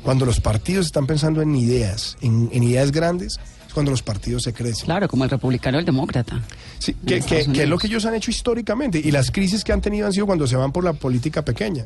Cuando 0.04 0.26
los 0.28 0.40
partidos 0.42 0.86
están 0.86 1.08
pensando 1.08 1.42
en 1.42 1.56
ideas, 1.56 2.18
en, 2.22 2.50
en 2.52 2.62
ideas 2.62 2.92
grandes, 2.92 3.38
es 3.38 3.63
cuando 3.74 3.92
los 3.92 4.02
partidos 4.04 4.44
se 4.44 4.54
crecen. 4.54 4.86
Claro, 4.86 5.08
como 5.08 5.24
el 5.24 5.30
republicano 5.30 5.78
y 5.78 5.80
el 5.80 5.86
demócrata. 5.86 6.42
Sí, 6.80 6.94
que, 7.06 7.20
que- 7.22 7.46
que 7.52 7.64
es 7.64 7.70
lo 7.70 7.78
que 7.78 7.88
ellos 7.88 8.06
han 8.06 8.16
hecho 8.16 8.32
históricamente. 8.32 9.00
Y 9.04 9.12
las 9.12 9.32
crisis 9.32 9.64
que 9.64 9.72
han 9.74 9.82
tenido 9.82 10.08
han 10.08 10.14
sido 10.14 10.26
cuando 10.26 10.48
se 10.48 10.56
van 10.56 10.72
por 10.72 10.84
la 10.84 10.94
política 10.94 11.44
pequeña. 11.44 11.86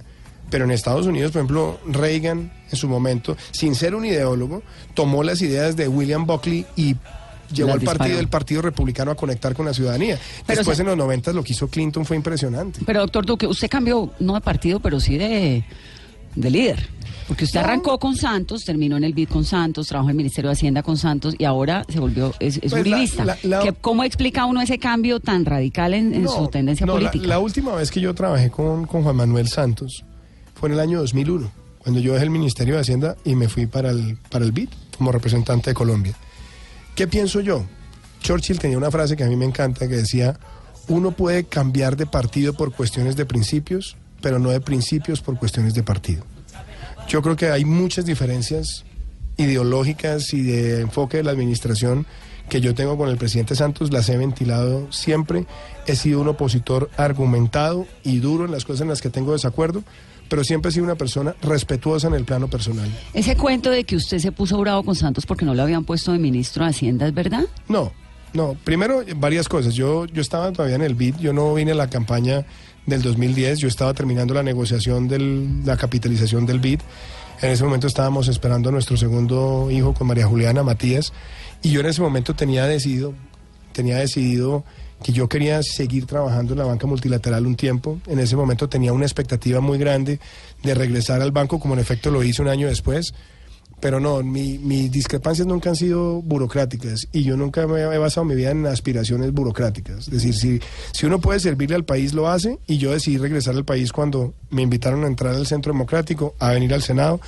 Pero 0.49 0.63
en 0.65 0.71
Estados 0.71 1.05
Unidos, 1.05 1.31
por 1.31 1.39
ejemplo, 1.41 1.79
Reagan, 1.87 2.51
en 2.71 2.77
su 2.77 2.87
momento, 2.87 3.35
sin 3.51 3.75
ser 3.75 3.93
un 3.95 4.05
ideólogo, 4.05 4.63
tomó 4.93 5.21
las 5.23 5.41
ideas 5.41 5.75
de 5.75 5.87
William 5.89 6.25
Buckley 6.25 6.65
y 6.77 6.95
llevó 7.53 7.69
Las 7.69 7.79
al 7.79 7.83
partido, 7.97 8.19
el 8.19 8.27
Partido 8.29 8.61
Republicano 8.61 9.11
a 9.11 9.15
conectar 9.15 9.53
con 9.53 9.65
la 9.65 9.73
ciudadanía. 9.73 10.17
Pero 10.45 10.59
Después, 10.59 10.77
se- 10.77 10.83
en 10.83 10.87
los 10.89 10.97
90, 10.97 11.33
lo 11.33 11.43
que 11.43 11.51
hizo 11.53 11.67
Clinton 11.67 12.05
fue 12.05 12.15
impresionante. 12.15 12.79
Pero 12.85 13.01
doctor 13.01 13.25
Duque, 13.25 13.45
usted 13.47 13.69
cambió 13.69 14.13
no 14.19 14.35
de 14.35 14.41
partido, 14.41 14.79
pero 14.79 14.99
sí 15.01 15.17
de, 15.17 15.63
de 16.35 16.49
líder. 16.49 16.87
Porque 17.27 17.43
usted 17.43 17.59
arrancó 17.59 17.99
con 17.99 18.15
Santos, 18.15 18.63
terminó 18.63 18.95
en 18.95 19.03
el 19.03 19.13
BID 19.13 19.27
con 19.27 19.43
Santos, 19.43 19.87
trabajó 19.87 20.07
en 20.07 20.11
el 20.11 20.17
Ministerio 20.17 20.49
de 20.49 20.53
Hacienda 20.53 20.81
con 20.81 20.97
Santos 20.97 21.35
y 21.37 21.43
ahora 21.43 21.83
se 21.89 21.99
volvió, 21.99 22.33
es, 22.39 22.55
es 22.63 22.71
Pues 22.71 22.73
la- 22.73 22.79
uribista. 22.95 23.25
la- 23.25 23.37
la- 23.43 23.59
¿Qué- 23.59 23.73
¿Cómo 23.73 24.03
explica 24.05 24.45
uno 24.45 24.61
ese 24.61 24.79
cambio 24.79 25.19
tan 25.19 25.43
radical 25.43 25.93
en, 25.93 26.13
en 26.13 26.23
No, 26.23 26.31
su 26.31 26.47
tendencia 26.47 26.85
no, 26.85 26.93
política? 26.93 27.27
La, 27.27 27.39
última 27.39 27.75
vez 27.75 27.91
que 27.91 27.99
yo 27.99 28.13
trabajé 28.13 28.49
con, 28.49 28.85
con 28.85 29.03
Juan 29.03 29.15
Manuel 29.17 29.49
Santos 29.49 30.05
fue 30.55 30.69
en 30.69 30.73
el 30.75 30.79
año 30.79 30.99
2001, 30.99 31.51
cuando 31.79 31.99
yo 31.99 32.13
dejé 32.13 32.23
el 32.23 32.29
Ministerio 32.31 32.75
de 32.75 32.81
Hacienda 32.81 33.17
y 33.25 33.35
me 33.35 33.49
fui 33.49 33.65
para 33.67 33.89
el, 33.91 34.17
para 34.29 34.45
el 34.45 34.53
BID 34.53 34.69
como 34.97 35.11
representante 35.11 35.71
de 35.71 35.73
Colombia. 35.73 36.13
¿Qué 36.95 37.07
pienso 37.07 37.41
yo? 37.41 37.65
Churchill 38.21 38.57
tenía 38.57 38.77
una 38.77 38.89
frase 38.89 39.15
que 39.17 39.23
a 39.23 39.27
mí 39.27 39.35
me 39.35 39.45
encanta 39.45 39.87
que 39.89 39.95
decía, 39.97 40.39
uno 40.87 41.11
puede 41.11 41.43
cambiar 41.43 41.97
de 41.97 42.05
partido 42.05 42.53
por 42.53 42.71
cuestiones 42.71 43.15
de 43.17 43.25
principios, 43.25 43.97
pero 44.21 44.39
no 44.39 44.49
de 44.49 44.61
principios 44.61 45.21
por 45.21 45.37
cuestiones 45.37 45.73
de 45.73 45.83
partido. 45.83 46.23
Yo 47.07 47.21
creo 47.21 47.35
que 47.35 47.49
hay 47.49 47.63
muchas 47.63 48.05
diferencias 48.05 48.83
ideológicas 49.37 50.33
y 50.33 50.41
de 50.41 50.81
enfoque 50.81 51.17
de 51.17 51.23
la 51.23 51.31
administración 51.31 52.05
que 52.49 52.61
yo 52.61 52.75
tengo 52.75 52.97
con 52.97 53.09
el 53.09 53.17
presidente 53.17 53.55
Santos, 53.55 53.91
las 53.91 54.09
he 54.09 54.17
ventilado 54.17 54.91
siempre. 54.91 55.45
He 55.85 55.95
sido 55.95 56.21
un 56.21 56.27
opositor 56.27 56.89
argumentado 56.97 57.85
y 58.03 58.19
duro 58.19 58.45
en 58.45 58.51
las 58.51 58.65
cosas 58.65 58.81
en 58.81 58.89
las 58.89 59.01
que 59.01 59.09
tengo 59.09 59.33
desacuerdo, 59.33 59.83
pero 60.29 60.43
siempre 60.43 60.69
he 60.69 60.73
sido 60.73 60.85
una 60.85 60.95
persona 60.95 61.35
respetuosa 61.41 62.07
en 62.07 62.13
el 62.13 62.25
plano 62.25 62.49
personal. 62.49 62.89
Ese 63.13 63.35
cuento 63.35 63.69
de 63.69 63.83
que 63.83 63.95
usted 63.95 64.19
se 64.19 64.31
puso 64.31 64.57
bravo 64.57 64.83
con 64.83 64.95
Santos 64.95 65.25
porque 65.25 65.45
no 65.45 65.53
lo 65.53 65.63
habían 65.63 65.83
puesto 65.83 66.11
de 66.11 66.19
ministro 66.19 66.63
de 66.63 66.71
Hacienda, 66.71 67.07
¿es 67.07 67.13
verdad? 67.13 67.45
No, 67.67 67.91
no. 68.33 68.55
Primero, 68.63 69.03
varias 69.15 69.47
cosas. 69.47 69.75
Yo, 69.75 70.05
yo 70.05 70.21
estaba 70.21 70.51
todavía 70.51 70.75
en 70.75 70.83
el 70.83 70.95
BID, 70.95 71.17
yo 71.17 71.33
no 71.33 71.53
vine 71.53 71.71
a 71.71 71.75
la 71.75 71.89
campaña 71.89 72.45
del 72.87 73.01
2010, 73.03 73.59
yo 73.59 73.67
estaba 73.67 73.93
terminando 73.93 74.33
la 74.33 74.41
negociación 74.41 75.07
de 75.07 75.19
la 75.65 75.77
capitalización 75.77 76.45
del 76.45 76.59
BID. 76.59 76.79
En 77.41 77.51
ese 77.51 77.63
momento 77.63 77.85
estábamos 77.85 78.29
esperando 78.29 78.69
a 78.69 78.71
nuestro 78.71 78.97
segundo 78.97 79.69
hijo 79.69 79.93
con 79.93 80.07
María 80.07 80.25
Juliana 80.25 80.63
Matías 80.63 81.13
y 81.61 81.69
yo 81.69 81.81
en 81.81 81.85
ese 81.87 82.01
momento 82.01 82.33
tenía 82.33 82.65
decidido, 82.65 83.13
tenía 83.73 83.97
decidido 83.97 84.63
que 85.03 85.11
yo 85.11 85.29
quería 85.29 85.61
seguir 85.61 86.07
trabajando 86.07 86.53
en 86.53 86.59
la 86.59 86.65
banca 86.65 86.87
multilateral 86.87 87.45
un 87.45 87.55
tiempo. 87.55 87.99
En 88.07 88.19
ese 88.19 88.35
momento 88.35 88.67
tenía 88.69 88.93
una 88.93 89.05
expectativa 89.05 89.59
muy 89.59 89.77
grande 89.77 90.19
de 90.63 90.73
regresar 90.73 91.21
al 91.21 91.31
banco, 91.31 91.59
como 91.59 91.75
en 91.75 91.81
efecto 91.81 92.09
lo 92.09 92.23
hice 92.23 92.41
un 92.41 92.47
año 92.47 92.67
después. 92.67 93.13
Pero 93.79 93.99
no, 93.99 94.23
mi- 94.23 94.57
mis 94.57 94.91
discrepancias 94.91 95.47
nunca 95.47 95.69
han 95.69 95.75
sido 95.75 96.21
burocráticas 96.23 97.07
y 97.11 97.23
yo 97.23 97.37
nunca 97.37 97.67
me 97.67 97.79
he 97.81 97.97
basado 97.99 98.25
mi 98.25 98.33
vida 98.33 98.49
en 98.51 98.65
aspiraciones 98.65 99.31
burocráticas. 99.31 100.07
Es 100.07 100.11
decir, 100.11 100.33
si, 100.33 100.59
si 100.93 101.05
uno 101.05 101.19
puede 101.19 101.39
servirle 101.39 101.75
al 101.75 101.85
país, 101.85 102.13
lo 102.13 102.27
hace 102.27 102.57
y 102.65 102.77
yo 102.79 102.91
decidí 102.91 103.17
regresar 103.17 103.55
al 103.55 103.65
país 103.65 103.91
cuando 103.91 104.33
me 104.49 104.63
invitaron 104.63 105.03
a 105.03 105.07
entrar 105.07 105.35
al 105.35 105.45
Centro 105.45 105.73
Democrático, 105.73 106.33
a 106.39 106.51
venir 106.53 106.73
al 106.73 106.81
Senado 106.81 107.21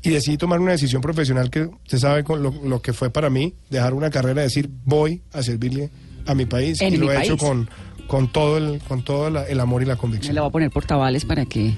y 0.00 0.10
decidí 0.10 0.36
tomar 0.36 0.60
una 0.60 0.72
decisión 0.72 1.02
profesional 1.02 1.50
que 1.50 1.62
usted 1.64 1.98
sabe 1.98 2.22
con 2.22 2.40
lo, 2.40 2.50
lo 2.64 2.80
que 2.80 2.92
fue 2.92 3.10
para 3.10 3.28
mí, 3.28 3.54
dejar 3.70 3.92
una 3.92 4.08
carrera, 4.10 4.42
decir 4.42 4.70
voy 4.84 5.22
a 5.32 5.42
servirle 5.42 5.90
a 6.26 6.34
mi 6.36 6.46
país 6.46 6.80
En 6.82 6.94
y 6.94 6.98
lo 6.98 7.10
he 7.10 7.20
hecho 7.20 7.36
con, 7.36 7.68
con 8.06 8.30
todo, 8.32 8.58
el, 8.58 8.78
con 8.86 9.02
todo 9.02 9.28
la- 9.28 9.44
el 9.48 9.58
amor 9.58 9.82
y 9.82 9.86
la 9.86 9.94
Me 9.94 10.00
convicción. 10.00 10.36
la 10.36 10.42
voy 10.42 10.50
a 10.50 10.52
poner 10.52 10.70
portavales 10.70 11.24
para 11.24 11.46
que 11.46 11.74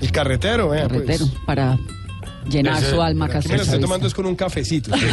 El 0.00 0.10
carretero, 0.10 0.70
vea, 0.70 0.88
carretero, 0.88 1.26
pues. 1.26 1.40
para 1.46 1.78
llenar 2.48 2.78
Ese- 2.82 2.90
su 2.90 3.02
alma 3.02 3.26
Aquí 3.26 3.48
me 3.48 3.56
lo 3.56 3.62
estoy 3.62 3.80
tomando 3.80 4.06
es 4.06 4.14
con 4.14 4.26
un 4.26 4.34
cafecito. 4.36 4.94
ese 4.94 5.10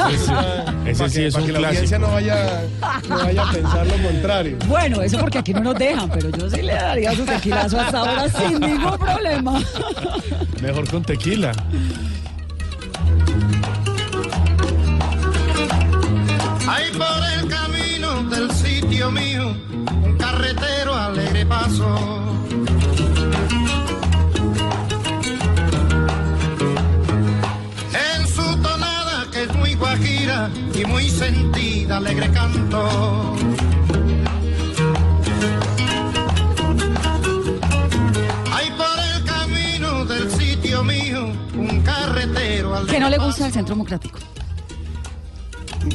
para 0.97 1.09
sí 1.09 1.19
que, 1.19 1.27
es 1.27 1.33
para 1.33 1.45
un 1.45 1.51
que 1.53 1.59
la 1.59 1.67
audiencia 1.69 1.99
no 1.99 2.07
vaya, 2.11 2.63
no 3.09 3.17
vaya 3.17 3.43
a 3.43 3.51
pensar 3.51 3.87
lo 3.87 3.93
contrario. 4.03 4.57
Bueno, 4.67 5.01
eso 5.01 5.17
porque 5.19 5.37
aquí 5.39 5.53
no 5.53 5.59
nos 5.61 5.75
dejan, 5.75 6.09
pero 6.09 6.29
yo 6.29 6.49
sí 6.49 6.61
le 6.61 6.73
daría 6.73 7.15
su 7.15 7.25
tequilazo 7.25 7.79
hasta 7.79 7.99
ahora 7.99 8.29
sin 8.29 8.59
ningún 8.59 8.97
problema. 8.97 9.61
Mejor 10.61 10.89
con 10.89 11.03
tequila. 11.03 11.51
Hay 16.67 16.91
por 16.91 17.23
el 17.39 17.47
camino 17.49 18.23
del 18.29 18.51
sitio 18.51 19.11
mío 19.11 19.55
un 20.03 20.17
carretero 20.17 20.93
alegre 20.95 21.45
paso. 21.45 21.95
Y 30.73 30.85
muy 30.85 31.09
sentida, 31.09 31.97
alegre 31.97 32.29
canto. 32.31 33.35
Hay 38.51 38.69
por 38.71 38.99
el 39.15 39.23
camino 39.25 40.05
del 40.05 40.31
sitio 40.31 40.83
mío 40.83 41.25
un 41.57 41.81
carretero 41.81 42.75
alegre 42.75 42.93
¿Qué 42.93 42.99
no 42.99 43.09
le 43.09 43.17
gusta 43.17 43.45
al 43.45 43.51
Centro 43.51 43.75
Democrático? 43.75 44.19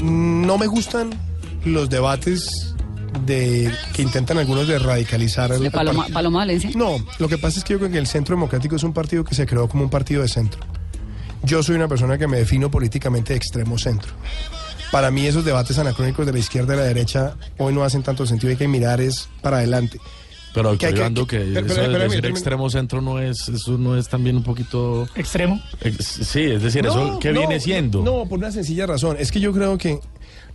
No 0.02 0.57
me 0.59 0.66
gustan 0.66 1.11
los 1.64 1.88
debates 1.90 2.75
de 3.26 3.73
que 3.92 4.02
intentan 4.02 4.38
algunos 4.38 4.69
de 4.69 4.78
radicalizar 4.78 5.52
al- 5.52 5.61
¿De 5.61 5.66
al 5.66 5.73
Paloma. 5.73 6.07
Paloma 6.12 6.38
Valencia? 6.40 6.71
No, 6.75 6.97
lo 7.19 7.28
que 7.28 7.38
pasa 7.38 7.59
es 7.59 7.64
que 7.64 7.73
yo 7.75 7.78
creo 7.78 7.90
que 7.90 7.99
el 7.99 8.07
Centro 8.07 8.37
Democrático 8.37 8.76
es 8.76 8.83
un 8.85 8.92
partido 8.92 9.25
que 9.25 9.35
se 9.35 9.47
creó 9.47 9.69
como 9.69 9.85
un 9.85 9.90
partido 9.90 10.23
de 10.23 10.28
centro. 10.28 10.61
Yo 11.43 11.63
soy 11.63 11.77
una 11.77 11.89
persona 11.89 12.19
que 12.19 12.27
me 12.27 12.39
defino 12.39 12.71
políticamente 12.71 13.33
de 13.33 13.39
extremo 13.39 13.79
centro. 13.79 14.13
Para 14.93 15.11
mí 15.11 15.27
esos 15.27 15.45
debates 15.45 15.79
anacrónicos 15.79 16.27
de 16.27 16.33
la 16.33 16.39
izquierda 16.39 16.75
y 16.75 16.77
la 16.79 16.83
derecha 16.85 17.37
hoy 17.59 17.73
no 17.73 17.85
hacen 17.85 18.03
tanto 18.03 18.27
sentido, 18.27 18.51
hay 18.51 18.57
que 18.57 18.69
mirar 18.69 19.01
es 19.01 19.29
para 19.41 19.59
adelante. 19.59 20.01
Pero 20.52 20.71
doctor 20.71 20.90
que- 20.90 20.97
Ivando, 20.97 21.26
que, 21.26 21.38
que- 21.38 21.45
pero- 21.54 21.66
eso 21.66 21.75
pero- 21.76 21.92
de 21.92 21.99
decir 22.09 22.26
extremo 22.26 22.71
centro 22.71 23.00
no 23.00 23.19
es, 23.21 23.49
eso 23.49 23.78
no 23.78 23.97
es 23.97 24.09
también 24.09 24.37
un 24.37 24.42
poquito... 24.42 25.09
Extremo. 25.14 25.62
ex- 25.80 26.04
Sí, 26.26 26.42
es 26.42 26.62
decir, 26.62 26.85
eso 26.87 27.19
¿qué 27.21 27.33
no, 27.33 27.40
viene 27.40 27.61
siendo? 27.61 28.02
No, 28.02 28.26
por 28.28 28.38
una 28.38 28.50
sencilla 28.52 28.87
razón. 28.87 29.16
Es 29.19 29.30
que 29.33 29.40
yo 29.40 29.52
creo 29.52 29.78
que 29.78 30.00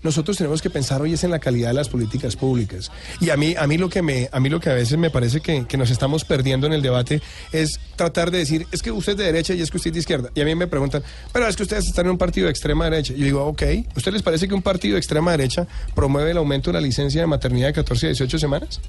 nosotros 0.03 0.37
tenemos 0.37 0.61
que 0.61 0.69
pensar 0.69 1.01
hoy 1.01 1.13
es 1.13 1.23
en 1.23 1.31
la 1.31 1.39
calidad 1.39 1.69
de 1.69 1.73
las 1.73 1.89
políticas 1.89 2.35
públicas. 2.35 2.91
Y 3.21 3.31
a 3.31 3.37
mí, 3.37 3.55
a 3.57 3.65
mí 3.65 3.77
lo 3.77 3.89
que 3.89 4.03
me, 4.03 4.29
a 4.31 4.39
mí 4.39 4.49
lo 4.49 4.59
que 4.59 4.69
a 4.69 4.73
veces 4.75 4.97
me 4.99 5.09
parece 5.09 5.39
que, 5.41 5.65
que 5.65 5.77
nos 5.77 5.89
estamos 5.89 6.25
perdiendo 6.25 6.67
en 6.67 6.73
el 6.73 6.81
debate 6.83 7.21
es 7.51 7.79
tratar 7.95 8.29
de 8.29 8.39
decir, 8.39 8.67
es 8.71 8.83
que 8.83 8.91
usted 8.91 9.13
es 9.13 9.17
de 9.17 9.23
derecha 9.23 9.53
y 9.55 9.61
es 9.61 9.71
que 9.71 9.77
usted 9.77 9.89
es 9.89 9.93
de 9.95 9.99
izquierda. 10.01 10.29
Y 10.35 10.41
a 10.41 10.45
mí 10.45 10.53
me 10.53 10.67
preguntan, 10.67 11.01
pero 11.33 11.47
es 11.47 11.55
que 11.55 11.63
ustedes 11.63 11.85
están 11.87 12.05
en 12.05 12.11
un 12.11 12.17
partido 12.19 12.45
de 12.45 12.51
extrema 12.51 12.83
derecha. 12.87 13.13
Y 13.13 13.19
yo 13.19 13.25
digo, 13.25 13.45
ok, 13.45 13.63
¿a 13.63 13.97
usted 13.97 14.11
les 14.11 14.21
parece 14.21 14.47
que 14.47 14.53
un 14.53 14.61
partido 14.61 14.93
de 14.93 14.99
extrema 14.99 15.31
derecha 15.31 15.65
promueve 15.95 16.31
el 16.31 16.37
aumento 16.37 16.69
de 16.69 16.73
la 16.73 16.81
licencia 16.81 17.21
de 17.21 17.27
maternidad 17.27 17.67
de 17.67 17.73
14 17.73 18.05
a 18.05 18.09
18 18.09 18.37
semanas? 18.37 18.79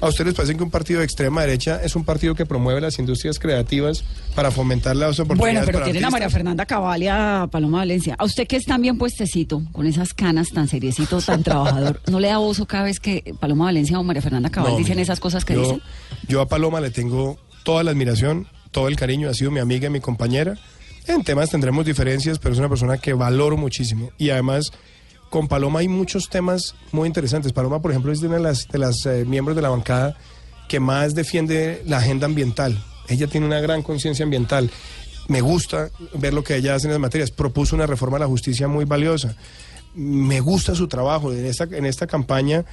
¿A 0.00 0.08
ustedes 0.08 0.28
les 0.28 0.34
parece 0.34 0.56
que 0.56 0.62
un 0.62 0.70
partido 0.70 1.00
de 1.00 1.04
extrema 1.04 1.42
derecha 1.42 1.80
es 1.84 1.94
un 1.94 2.04
partido 2.04 2.34
que 2.34 2.46
promueve 2.46 2.80
las 2.80 2.98
industrias 2.98 3.38
creativas 3.38 4.02
para 4.34 4.50
fomentar 4.50 4.96
las 4.96 5.20
oportunidades 5.20 5.54
Bueno, 5.54 5.66
pero 5.66 5.78
para 5.78 5.84
tienen 5.84 6.04
a? 6.04 6.10
María 6.10 6.30
Fernanda 6.30 6.64
Cabal 6.64 7.02
y 7.02 7.08
a 7.08 7.48
Paloma 7.50 7.78
Valencia. 7.78 8.14
A 8.18 8.24
usted 8.24 8.46
que 8.46 8.56
es 8.56 8.64
tan 8.64 8.80
bien 8.80 8.96
puestecito, 8.96 9.62
con 9.72 9.86
esas 9.86 10.14
canas 10.14 10.48
tan 10.50 10.68
seriecito, 10.68 11.20
tan 11.20 11.42
trabajador, 11.42 12.00
¿no 12.10 12.18
le 12.18 12.28
da 12.28 12.38
oso 12.38 12.66
cada 12.66 12.84
vez 12.84 12.98
que 12.98 13.34
Paloma 13.38 13.66
Valencia 13.66 13.98
o 13.98 14.02
María 14.02 14.22
Fernanda 14.22 14.48
Cabal 14.48 14.72
No, 14.72 14.78
dicen 14.78 14.98
esas 14.98 15.20
cosas 15.20 15.44
que 15.44 15.54
yo, 15.54 15.62
dicen? 15.62 15.82
Yo 16.26 16.40
a 16.40 16.48
Paloma 16.48 16.80
le 16.80 16.90
tengo 16.90 17.38
toda 17.62 17.82
la 17.82 17.90
admiración, 17.90 18.46
todo 18.70 18.88
el 18.88 18.96
cariño, 18.96 19.28
ha 19.28 19.34
sido 19.34 19.50
mi 19.50 19.60
amiga 19.60 19.88
y 19.88 19.90
mi 19.90 20.00
compañera. 20.00 20.56
En 21.06 21.24
temas 21.24 21.50
tendremos 21.50 21.84
diferencias, 21.84 22.38
pero 22.38 22.54
es 22.54 22.58
una 22.58 22.68
persona 22.68 22.96
que 22.98 23.12
valoro 23.12 23.56
muchísimo. 23.56 24.12
Y 24.16 24.30
además, 24.30 24.72
con 25.30 25.46
Paloma 25.48 25.78
hay 25.78 25.88
muchos 25.88 26.28
temas 26.28 26.74
muy 26.92 27.06
interesantes. 27.06 27.52
Paloma, 27.52 27.80
por 27.80 27.92
ejemplo, 27.92 28.12
es 28.12 28.20
de 28.20 28.26
una 28.26 28.36
de 28.36 28.78
las, 28.78 29.06
eh, 29.06 29.24
miembros 29.26 29.56
de 29.56 29.62
la 29.62 29.68
bancada 29.70 30.16
que 30.68 30.80
más 30.80 31.14
defiende 31.14 31.82
la 31.86 31.98
agenda 31.98 32.26
ambiental. 32.26 32.82
Ella 33.08 33.28
tiene 33.28 33.46
una 33.46 33.60
gran 33.60 33.82
conciencia 33.82 34.24
ambiental. 34.24 34.70
Me 35.28 35.40
gusta 35.40 35.90
ver 36.14 36.34
lo 36.34 36.42
que 36.42 36.56
ella 36.56 36.74
hace 36.74 36.86
en 36.86 36.92
las 36.92 37.00
materias. 37.00 37.30
Propuso 37.30 37.76
una 37.76 37.86
reforma 37.86 38.16
a 38.16 38.20
la 38.20 38.26
justicia 38.26 38.68
muy 38.68 38.84
valiosa. 38.84 39.36
Me 39.94 40.40
gusta 40.40 40.74
su 40.74 40.88
trabajo. 40.88 41.32
En 41.32 41.46
esta, 41.46 41.64
en 41.64 41.86
esta 41.86 42.06
campaña 42.06 42.64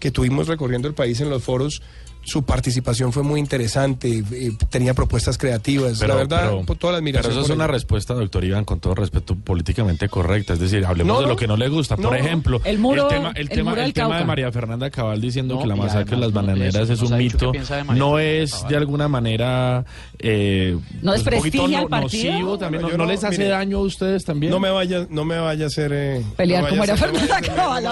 que 0.00 0.10
tuvimos 0.10 0.48
recorriendo 0.48 0.88
el 0.88 0.94
país 0.94 1.20
en 1.20 1.30
los 1.30 1.44
foros, 1.44 1.82
su 2.26 2.44
participación 2.44 3.12
fue 3.12 3.22
muy 3.22 3.38
interesante, 3.40 4.22
eh, 4.32 4.50
tenía 4.68 4.94
propuestas 4.94 5.38
creativas. 5.38 6.00
la 6.00 6.14
verdad, 6.16 6.50
pero- 6.66 6.74
toda 6.78 6.92
la 6.94 6.98
admiración. 6.98 7.30
Pero 7.32 7.40
eso 7.40 7.52
es 7.52 7.56
una 7.56 7.66
respuesta, 7.68 8.14
doctor 8.14 8.44
Iván, 8.44 8.64
con 8.64 8.80
todo 8.80 8.94
respeto, 8.96 9.36
políticamente 9.36 10.08
correcta. 10.08 10.52
Es 10.54 10.58
decir, 10.58 10.84
hablemos 10.84 11.14
No, 11.16 11.22
de 11.22 11.28
lo 11.28 11.36
que 11.36 11.46
no 11.46 11.56
le 11.56 11.68
gusta. 11.68 11.96
Por 11.96 12.16
ejemplo, 12.16 12.60
El 12.64 12.78
muro- 12.78 13.06
tema, 13.08 13.30
el 13.30 13.42
el 13.42 13.48
tema, 13.48 13.70
muro 13.70 13.82
el 13.82 13.92
tema 13.92 14.18
de. 14.18 14.24
María 14.24 14.50
Fernanda 14.50 14.90
Cabal 14.90 15.20
diciendo 15.20 15.54
No, 15.54 15.60
que 15.62 15.66
la 15.68 15.76
masacre 15.76 16.16
de 16.16 16.20
las 16.20 16.32
bananeras 16.32 16.74
eso, 16.90 16.92
es 16.94 17.02
un 17.02 17.16
mito. 17.16 17.52
No 17.94 18.18
es 18.18 18.52
Cabal. 18.52 18.68
de 18.70 18.76
alguna 18.76 19.08
manera. 19.08 19.84
Eh, 20.18 20.76
¿No 21.02 21.12
pues, 21.12 21.24
desprestigia 21.24 21.78
al 21.78 21.84
no- 21.84 21.88
partido? 21.90 22.32
nocivo 22.32 22.58
también. 22.58 22.82
No, 22.82 22.88
¿No, 22.88 22.92
yo 22.92 22.98
no 22.98 23.04
no, 23.04 23.10
les 23.12 23.22
hace 23.22 23.38
mire, 23.38 23.50
daño 23.50 23.78
a 23.78 23.82
ustedes 23.82 24.24
también? 24.24 24.50
No 24.50 24.58
me 24.58 24.70
vaya, 24.70 25.06
no 25.08 25.24
me 25.24 25.38
vaya 25.38 25.64
a 25.64 25.68
hacer 25.68 25.92
eh, 25.94 26.24
Pelear 26.36 26.64
no 26.64 26.68
con 26.70 26.78
María 26.78 26.96
Fernanda 26.96 27.40
Cabal 27.40 27.84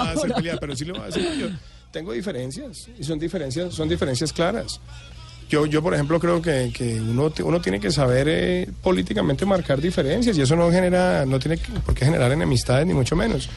pero 0.59 0.75
sí 0.75 0.85
le 0.85 0.91
voy 0.91 1.01
a 1.01 1.05
decir 1.05 1.55
tengo 1.95 2.11
diferencias 2.11 2.89
y 2.99 3.05
son 3.05 3.17
diferencias, 3.17 3.73
son 3.73 3.87
diferencias 3.87 4.33
claras. 4.33 4.81
Yo, 5.49 5.65
yo 5.65 5.81
por 5.81 5.93
ejemplo, 5.93 6.19
creo 6.19 6.41
que, 6.41 6.71
que 6.75 6.99
uno, 6.99 7.31
uno 7.45 7.61
tiene 7.61 7.79
que 7.79 7.89
saber 7.89 8.27
eh, 8.29 8.69
políticamente 8.83 9.45
marcar 9.45 9.79
diferencias 9.79 10.37
y 10.37 10.41
eso 10.41 10.57
no 10.57 10.69
genera, 10.71 11.25
no 11.25 11.39
tiene 11.39 11.57
por 11.85 11.95
qué 11.95 12.03
generar 12.03 12.33
enemistades 12.33 12.85
ni 12.85 12.93
mucho 12.93 13.15
menos. 13.15 13.47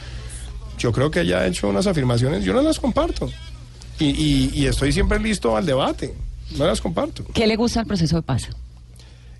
Yo 0.77 0.93
creo 0.93 1.11
que 1.11 1.19
ella 1.21 1.39
ha 1.39 1.47
hecho 1.47 1.67
unas 1.67 1.85
afirmaciones, 1.85 2.45
yo 2.45 2.53
no 2.53 2.61
las 2.61 2.79
comparto 2.79 3.29
y, 3.99 4.05
y- 4.05 4.51
y 4.53 4.67
estoy 4.67 4.93
siempre 4.93 5.19
listo 5.19 5.57
al 5.57 5.65
debate, 5.65 6.13
no 6.57 6.65
las 6.65 6.79
comparto. 6.79 7.25
¿Qué 7.33 7.45
le 7.45 7.57
gusta 7.57 7.81
al 7.81 7.87
proceso 7.87 8.15
de 8.15 8.21
paz? 8.21 8.47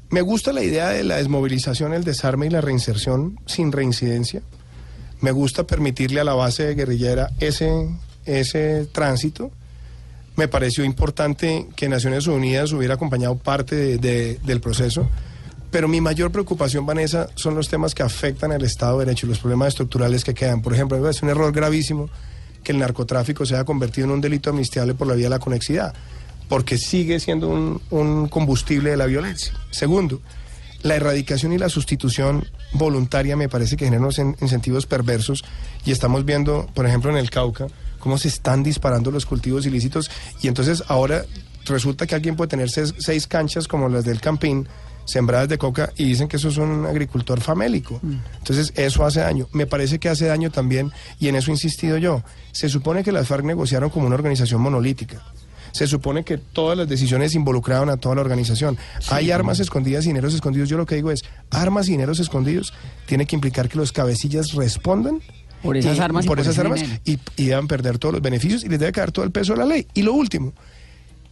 Me 0.10 0.20
gusta 0.22 0.52
la 0.52 0.62
idea 0.62 0.90
de 0.90 1.06
la 1.06 1.16
desmovilización, 1.18 1.94
el 1.94 2.04
desarme 2.04 2.48
y 2.48 2.50
la 2.50 2.60
reinserción 2.60 3.40
sin 3.46 3.72
reincidencia. 3.72 4.42
Me 5.22 5.32
gusta 5.32 5.64
permitirle 5.66 6.20
a 6.20 6.26
la 6.26 6.34
base 6.34 6.74
guerrillera 6.76 7.30
ese, 7.40 7.70
ese 8.30 8.86
tránsito. 8.92 9.52
Me 10.36 10.48
pareció 10.48 10.84
importante 10.86 11.68
que 11.76 11.90
Naciones 11.90 12.28
Unidas 12.28 12.72
hubiera 12.72 12.94
acompañado 12.94 13.36
parte 13.38 13.76
de- 13.76 13.98
de- 13.98 14.40
del 14.46 14.62
proceso. 14.62 15.10
Pero 15.72 15.88
mi 15.88 16.02
mayor 16.02 16.32
preocupación, 16.32 16.86
Vanessa, 16.86 17.28
son 17.36 17.54
los 17.56 17.68
temas 17.70 17.94
que 17.94 18.02
afectan 18.04 18.52
al 18.52 18.64
Estado 18.64 19.00
de 19.00 19.06
Derecho 19.06 19.26
y 19.28 19.30
los 19.30 19.40
problemas 19.40 19.68
estructurales 19.70 20.24
que 20.24 20.34
quedan. 20.34 20.62
Por 20.62 20.74
ejemplo, 20.74 21.08
es 21.10 21.22
un 21.22 21.30
error 21.30 21.52
gravísimo 21.52 22.10
que 22.64 22.72
el 22.72 22.80
narcotráfico 22.80 23.46
se 23.46 23.54
haya 23.56 23.66
convertido 23.66 24.06
en 24.06 24.12
un 24.12 24.22
delito 24.22 24.50
amnistiable 24.50 24.94
por 24.96 25.08
la 25.08 25.14
vía 25.14 25.26
de 25.26 25.30
la 25.30 25.40
conexidad, 25.40 25.94
porque 26.48 26.78
sigue 26.78 27.20
siendo 27.20 27.50
un, 27.50 27.82
un 27.92 28.28
combustible 28.30 28.90
de 28.90 28.98
la 28.98 29.06
violencia. 29.06 29.54
Segundo, 29.70 30.22
la 30.82 30.96
erradicación 30.96 31.54
y 31.54 31.58
la 31.60 31.70
sustitución 31.70 32.46
voluntaria 32.74 33.36
me 33.36 33.48
parece 33.50 33.76
que 33.78 33.86
generan 33.86 34.06
unos 34.06 34.18
in- 34.18 34.36
incentivos 34.42 34.86
perversos 34.88 35.44
y 35.86 35.92
estamos 35.92 36.26
viendo, 36.26 36.68
por 36.74 36.88
ejemplo, 36.88 37.12
en 37.12 37.18
el 37.18 37.30
Cauca, 37.30 37.68
cómo 38.00 38.18
se 38.18 38.28
están 38.28 38.64
disparando 38.64 39.12
los 39.12 39.26
cultivos 39.26 39.66
ilícitos 39.66 40.10
y 40.42 40.48
entonces 40.48 40.84
ahora 40.88 41.26
resulta 41.66 42.08
que 42.08 42.16
alguien 42.16 42.36
puede 42.36 42.50
tener 42.50 42.70
seis, 42.70 42.94
seis 42.98 43.28
canchas 43.28 43.68
como 43.68 43.90
las 43.90 44.06
del 44.06 44.22
Campín 44.22 44.68
sembradas 45.06 45.50
de 45.50 45.58
coca 45.58 45.92
y 45.98 46.06
dicen 46.06 46.28
que 46.28 46.38
eso 46.38 46.50
es 46.50 46.58
un 46.58 46.86
agricultor 46.86 47.42
famélico. 47.42 48.00
Entonces 48.38 48.72
eso 48.76 49.06
hace 49.06 49.22
daño. 49.22 49.48
Me 49.54 49.66
parece 49.66 50.00
que 50.00 50.08
hace 50.08 50.28
daño 50.28 50.52
también, 50.52 50.92
y 51.20 51.28
en 51.28 51.36
eso 51.36 51.50
he 51.50 51.54
insistido 51.54 51.98
yo, 51.98 52.24
se 52.52 52.70
supone 52.70 53.04
que 53.04 53.12
las 53.12 53.28
FARC 53.28 53.44
negociaron 53.44 53.90
como 53.90 54.06
una 54.06 54.16
organización 54.16 54.62
monolítica. 54.62 55.24
Se 55.72 55.88
supone 55.88 56.24
que 56.24 56.38
todas 56.38 56.78
las 56.78 56.88
decisiones 56.88 57.36
involucraban 57.36 57.90
a 57.90 57.98
toda 57.98 58.16
la 58.16 58.22
organización. 58.22 58.78
Hay 59.10 59.32
armas 59.32 59.60
escondidas 59.60 60.06
y 60.06 60.10
dineros 60.10 60.34
escondidos. 60.34 60.68
Yo 60.68 60.78
lo 60.78 60.86
que 60.86 60.96
digo 60.96 61.12
es, 61.12 61.24
armas 61.52 61.88
y 61.88 61.92
dineros 61.92 62.20
escondidos 62.20 62.74
tiene 63.06 63.28
que 63.28 63.36
implicar 63.36 63.70
que 63.70 63.78
los 63.78 63.92
cabecillas 63.92 64.54
respondan 64.54 65.22
Por 65.64 65.78
esas 65.78 65.98
y- 65.98 66.00
armas 66.00 66.26
y 66.26 66.28
por 66.28 66.38
por 66.38 66.46
esas 66.46 66.58
armas 66.60 66.82
y, 67.06 67.20
y 67.38 67.46
deban 67.46 67.68
perder 67.68 67.98
todos 67.98 68.14
los 68.14 68.22
beneficios 68.22 68.64
y 68.64 68.70
les 68.70 68.80
debe 68.80 68.92
caer 68.92 69.12
todo 69.12 69.26
el 69.26 69.32
peso 69.32 69.54
de 69.54 69.60
la 69.60 69.66
ley. 69.66 69.86
Y 69.94 70.02
lo 70.04 70.14
último, 70.14 70.54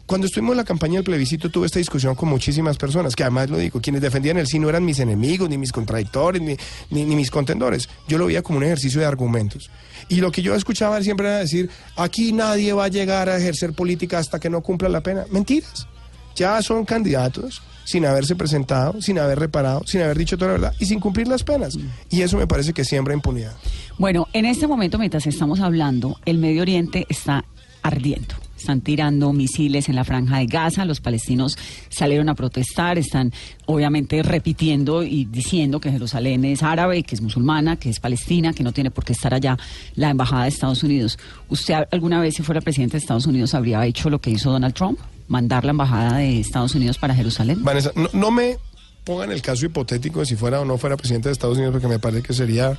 cuando 0.05 0.27
estuvimos 0.27 0.53
en 0.53 0.57
la 0.57 0.63
campaña 0.63 0.95
del 0.95 1.03
plebiscito 1.03 1.49
tuve 1.49 1.65
esta 1.65 1.79
discusión 1.79 2.15
con 2.15 2.29
muchísimas 2.29 2.77
personas, 2.77 3.15
que 3.15 3.23
además 3.23 3.49
lo 3.49 3.57
digo, 3.57 3.81
quienes 3.81 4.01
defendían 4.01 4.37
el 4.37 4.47
sí 4.47 4.57
no 4.59 4.69
eran 4.69 4.85
mis 4.85 4.99
enemigos, 4.99 5.49
ni 5.49 5.57
mis 5.57 5.71
contradictores, 5.73 6.41
ni, 6.41 6.55
ni, 6.91 7.03
ni 7.03 7.15
mis 7.15 7.29
contendores. 7.29 7.89
Yo 8.07 8.17
lo 8.17 8.25
veía 8.27 8.41
como 8.41 8.57
un 8.57 8.63
ejercicio 8.63 9.01
de 9.01 9.05
argumentos. 9.05 9.69
Y 10.09 10.17
lo 10.21 10.31
que 10.31 10.41
yo 10.41 10.55
escuchaba 10.55 11.01
siempre 11.03 11.27
era 11.27 11.39
decir, 11.39 11.69
aquí 11.97 12.31
nadie 12.31 12.71
va 12.73 12.85
a 12.85 12.87
llegar 12.87 13.27
a 13.29 13.37
ejercer 13.37 13.73
política 13.73 14.17
hasta 14.19 14.39
que 14.39 14.49
no 14.49 14.61
cumpla 14.61 14.87
la 14.87 15.01
pena. 15.01 15.25
Mentiras. 15.29 15.87
Ya 16.35 16.61
son 16.61 16.85
candidatos 16.85 17.61
sin 17.87 18.05
haberse 18.05 18.35
presentado, 18.35 19.01
sin 19.01 19.17
haber 19.17 19.39
reparado, 19.39 19.81
sin 19.85 20.01
haber 20.01 20.17
dicho 20.17 20.37
toda 20.37 20.51
la 20.51 20.57
verdad 20.59 20.73
y 20.77 20.85
sin 20.85 20.99
cumplir 20.99 21.29
las 21.29 21.43
penas. 21.45 21.79
Y 22.09 22.21
eso 22.21 22.37
me 22.37 22.45
parece 22.45 22.73
que 22.73 22.83
siembra 22.83 23.13
impunidad. 23.13 23.53
Bueno, 23.97 24.27
en 24.33 24.43
este 24.43 24.67
momento, 24.67 24.99
mientras 24.99 25.25
estamos 25.25 25.61
hablando, 25.61 26.19
el 26.25 26.37
Medio 26.37 26.63
Oriente 26.63 27.05
está 27.07 27.45
ardiendo. 27.81 28.35
Están 28.57 28.81
tirando 28.81 29.31
misiles 29.31 29.87
en 29.87 29.95
la 29.95 30.03
franja 30.03 30.39
de 30.39 30.47
Gaza. 30.47 30.83
Los 30.83 30.99
palestinos 30.99 31.57
salieron 31.87 32.27
a 32.27 32.35
protestar. 32.35 32.97
Están 32.97 33.31
obviamente 33.67 34.21
repitiendo 34.21 35.03
y 35.03 35.23
diciendo 35.23 35.79
que 35.79 35.89
Jerusalén 35.89 36.43
es 36.43 36.63
árabe, 36.63 37.03
que 37.03 37.15
es 37.15 37.21
musulmana, 37.21 37.77
que 37.77 37.89
es 37.89 38.01
palestina, 38.01 38.51
que 38.51 38.63
no 38.63 38.73
tiene 38.73 38.91
por 38.91 39.05
qué 39.05 39.13
estar 39.13 39.33
allá 39.33 39.57
la 39.95 40.09
embajada 40.09 40.43
de 40.43 40.49
Estados 40.49 40.83
Unidos. 40.83 41.17
¿Usted 41.47 41.87
alguna 41.89 42.19
vez, 42.19 42.35
si 42.35 42.43
fuera 42.43 42.59
presidente 42.59 42.93
de 42.93 42.99
Estados 42.99 43.27
Unidos, 43.27 43.53
habría 43.53 43.85
hecho 43.85 44.09
lo 44.09 44.19
que 44.19 44.31
hizo 44.31 44.51
Donald 44.51 44.73
Trump? 44.73 44.99
Mandar 45.27 45.65
la 45.65 45.71
embajada 45.71 46.17
de 46.17 46.39
Estados 46.39 46.73
Unidos 46.75 46.97
para 46.97 47.13
Jerusalén. 47.15 47.63
Vanessa, 47.63 47.91
no, 47.95 48.09
no 48.13 48.31
me 48.31 48.57
pongan 49.03 49.31
el 49.31 49.41
caso 49.41 49.65
hipotético 49.65 50.19
de 50.21 50.25
si 50.25 50.35
fuera 50.35 50.59
o 50.61 50.65
no 50.65 50.77
fuera 50.77 50.95
presidente 50.97 51.29
de 51.29 51.33
Estados 51.33 51.57
Unidos, 51.57 51.73
porque 51.73 51.87
me 51.87 51.99
parece 51.99 52.23
que 52.23 52.33
sería, 52.33 52.77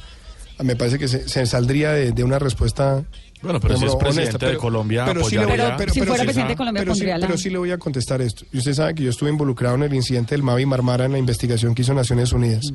me 0.63 0.77
parece 0.77 0.99
que 0.99 1.09
se, 1.09 1.29
se 1.29 1.47
saldría 1.47 1.93
de, 1.93 2.13
de 2.13 2.25
una 2.25 2.39
respuesta. 2.39 3.05
Bueno, 3.43 3.61
pero 3.61 3.77
si 3.79 3.85
es 3.85 3.95
presidente 3.95 4.47
de 4.47 4.57
Colombia, 4.57 5.05
pero 5.07 5.25
sí 5.25 5.37
le 5.37 5.45
voy 5.45 5.53
a- 5.53 5.55
apoyaría- 5.55 5.77
Pero 5.77 5.93
si 5.95 6.01
fuera 6.01 6.23
presidente 6.25 6.53
de 6.53 6.57
Colombia, 6.57 6.81
pero 6.83 6.95
sí, 6.95 7.01
pondría 7.01 7.19
la- 7.19 7.27
pero 7.27 7.39
sí 7.39 7.51
le 7.51 7.59
voy 7.59 7.71
a 7.71 7.79
contestar 7.79 8.21
esto. 8.21 8.45
Y 8.53 8.59
usted 8.59 8.75
sabe 8.75 8.95
que 8.95 9.05
yo 9.05 9.11
estuve 9.11 9.31
involucrado 9.31 9.77
en 9.77 9.85
el 9.85 9.95
incidente 9.95 10.35
del 10.35 10.43
Mavi 10.43 10.67
Marmara 10.67 11.05
en 11.05 11.13
la 11.13 11.19
investigación 11.19 11.75
que 11.75 11.83
hizo 11.83 11.95
Naciones 11.95 12.33
Unidas. 12.33 12.73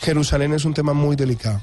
Jerusalén 0.00 0.52
es 0.52 0.64
un 0.64 0.74
tema 0.74 0.92
muy 0.92 1.16
delicado, 1.16 1.62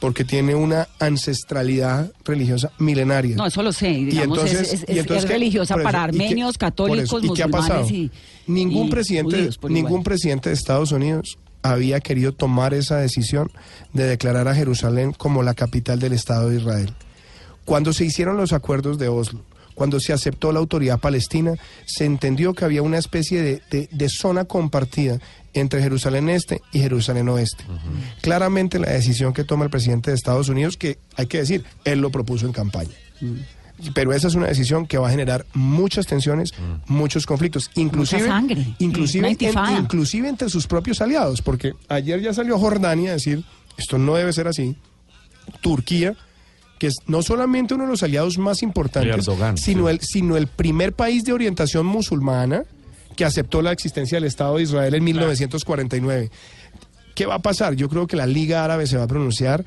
porque 0.00 0.24
tiene 0.24 0.54
una 0.54 0.88
ancestralidad 0.98 2.10
religiosa 2.24 2.72
milenaria. 2.78 3.36
No, 3.36 3.46
eso 3.46 3.62
lo 3.62 3.72
sé. 3.72 3.90
Y 3.90 4.04
Digamos, 4.06 4.38
entonces, 4.38 4.60
es, 4.60 4.72
es- 4.82 4.88
y 4.88 4.92
es- 4.92 4.98
entonces 5.00 5.24
es 5.24 5.30
religiosa 5.30 5.74
eso, 5.74 5.82
para 5.82 5.98
¿y 5.98 6.10
qué- 6.12 6.22
armenios, 6.22 6.58
católicos, 6.58 7.22
eso, 7.22 7.32
¿y 7.32 7.36
qué 7.36 7.42
ha 7.42 7.48
pasado? 7.48 7.82
musulmanes 7.82 8.10
y 8.46 8.50
ningún 8.50 8.86
y 8.86 8.90
presidente, 8.90 9.36
judíos 9.36 9.58
ningún 9.64 9.90
igual. 9.90 10.02
presidente 10.02 10.48
de 10.48 10.54
Estados 10.54 10.92
Unidos 10.92 11.38
había 11.62 12.00
querido 12.00 12.32
tomar 12.32 12.72
esa 12.72 12.96
decisión 12.96 13.50
de 13.92 14.04
declarar 14.04 14.48
a 14.48 14.54
Jerusalén 14.54 15.12
como 15.12 15.42
la 15.42 15.52
capital 15.54 15.98
del 16.00 16.14
Estado 16.14 16.48
de 16.48 16.56
Israel. 16.56 16.90
Cuando 17.66 17.92
se 17.92 18.04
hicieron 18.06 18.36
los 18.38 18.52
acuerdos 18.54 18.98
de 18.98 19.08
Oslo, 19.08 19.42
cuando 19.74 20.00
se 20.00 20.12
aceptó 20.12 20.52
la 20.52 20.58
autoridad 20.58 20.98
palestina, 21.00 21.54
se 21.86 22.04
entendió 22.04 22.54
que 22.54 22.64
había 22.64 22.82
una 22.82 22.98
especie 22.98 23.42
de, 23.42 23.62
de- 23.70 23.88
de 23.90 24.08
zona 24.08 24.44
compartida 24.44 25.18
entre 25.54 25.82
Jerusalén 25.82 26.28
Este 26.28 26.60
y 26.72 26.78
Jerusalén 26.80 27.28
Oeste. 27.28 27.64
Claramente 28.20 28.78
la 28.78 28.90
decisión 28.90 29.32
que 29.32 29.44
toma 29.44 29.64
el 29.64 29.70
presidente 29.70 30.10
de 30.10 30.16
Estados 30.16 30.48
Unidos, 30.48 30.76
que 30.76 30.98
hay 31.16 31.26
que 31.26 31.38
decir, 31.38 31.64
él 31.84 32.00
lo 32.00 32.10
propuso 32.10 32.46
en 32.46 32.52
campaña. 32.52 32.90
Pero 33.94 34.12
esa 34.12 34.28
es 34.28 34.34
una 34.34 34.46
decisión 34.46 34.86
que 34.86 34.98
va 34.98 35.08
a 35.08 35.10
generar 35.10 35.46
muchas 35.54 36.06
tensiones, 36.06 36.52
muchos 36.86 37.24
conflictos, 37.24 37.70
inclusive, 37.76 38.26
sangre, 38.26 38.74
inclusive, 38.78 39.20
una 39.20 39.28
en- 39.28 39.32
intifada. 39.32 39.78
inclusive 39.78 40.28
entre 40.28 40.50
sus 40.50 40.66
propios 40.66 41.00
aliados, 41.00 41.40
porque 41.40 41.72
ayer 41.88 42.20
ya 42.20 42.34
salió 42.34 42.58
Jordania 42.58 43.10
a 43.10 43.14
decir 43.14 43.42
esto 43.78 43.96
no 43.96 44.14
debe 44.16 44.32
ser 44.34 44.46
así. 44.48 44.76
Turquía, 45.62 46.14
que 46.80 46.86
es 46.86 46.96
no 47.06 47.20
solamente 47.20 47.74
uno 47.74 47.84
de 47.84 47.90
los 47.90 48.02
aliados 48.02 48.38
más 48.38 48.62
importantes, 48.62 49.14
Erdogan, 49.14 49.58
sino 49.58 49.86
sí. 49.86 49.90
el 49.90 50.00
sino 50.00 50.36
el 50.38 50.46
primer 50.46 50.94
país 50.94 51.24
de 51.24 51.34
orientación 51.34 51.84
musulmana 51.84 52.64
que 53.16 53.26
aceptó 53.26 53.60
la 53.60 53.70
existencia 53.70 54.16
del 54.16 54.24
Estado 54.24 54.56
de 54.56 54.62
Israel 54.62 54.94
en 54.94 55.04
1949. 55.04 56.30
¿Qué 57.14 57.26
va 57.26 57.34
a 57.34 57.42
pasar? 57.42 57.74
Yo 57.74 57.90
creo 57.90 58.06
que 58.06 58.16
la 58.16 58.24
Liga 58.24 58.64
Árabe 58.64 58.86
se 58.86 58.96
va 58.96 59.02
a 59.02 59.06
pronunciar, 59.06 59.66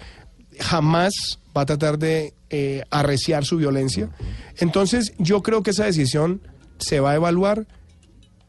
jamás 0.59 1.13
va 1.55 1.61
a 1.61 1.65
tratar 1.67 1.99
de 1.99 2.33
eh, 2.49 2.81
arreciar 2.89 3.45
su 3.45 3.57
violencia. 3.57 4.09
Entonces, 4.57 5.13
yo 5.19 5.43
creo 5.43 5.61
que 5.61 5.69
esa 5.69 5.85
decisión 5.85 6.41
se 6.79 6.99
va 6.99 7.11
a 7.11 7.15
evaluar 7.15 7.67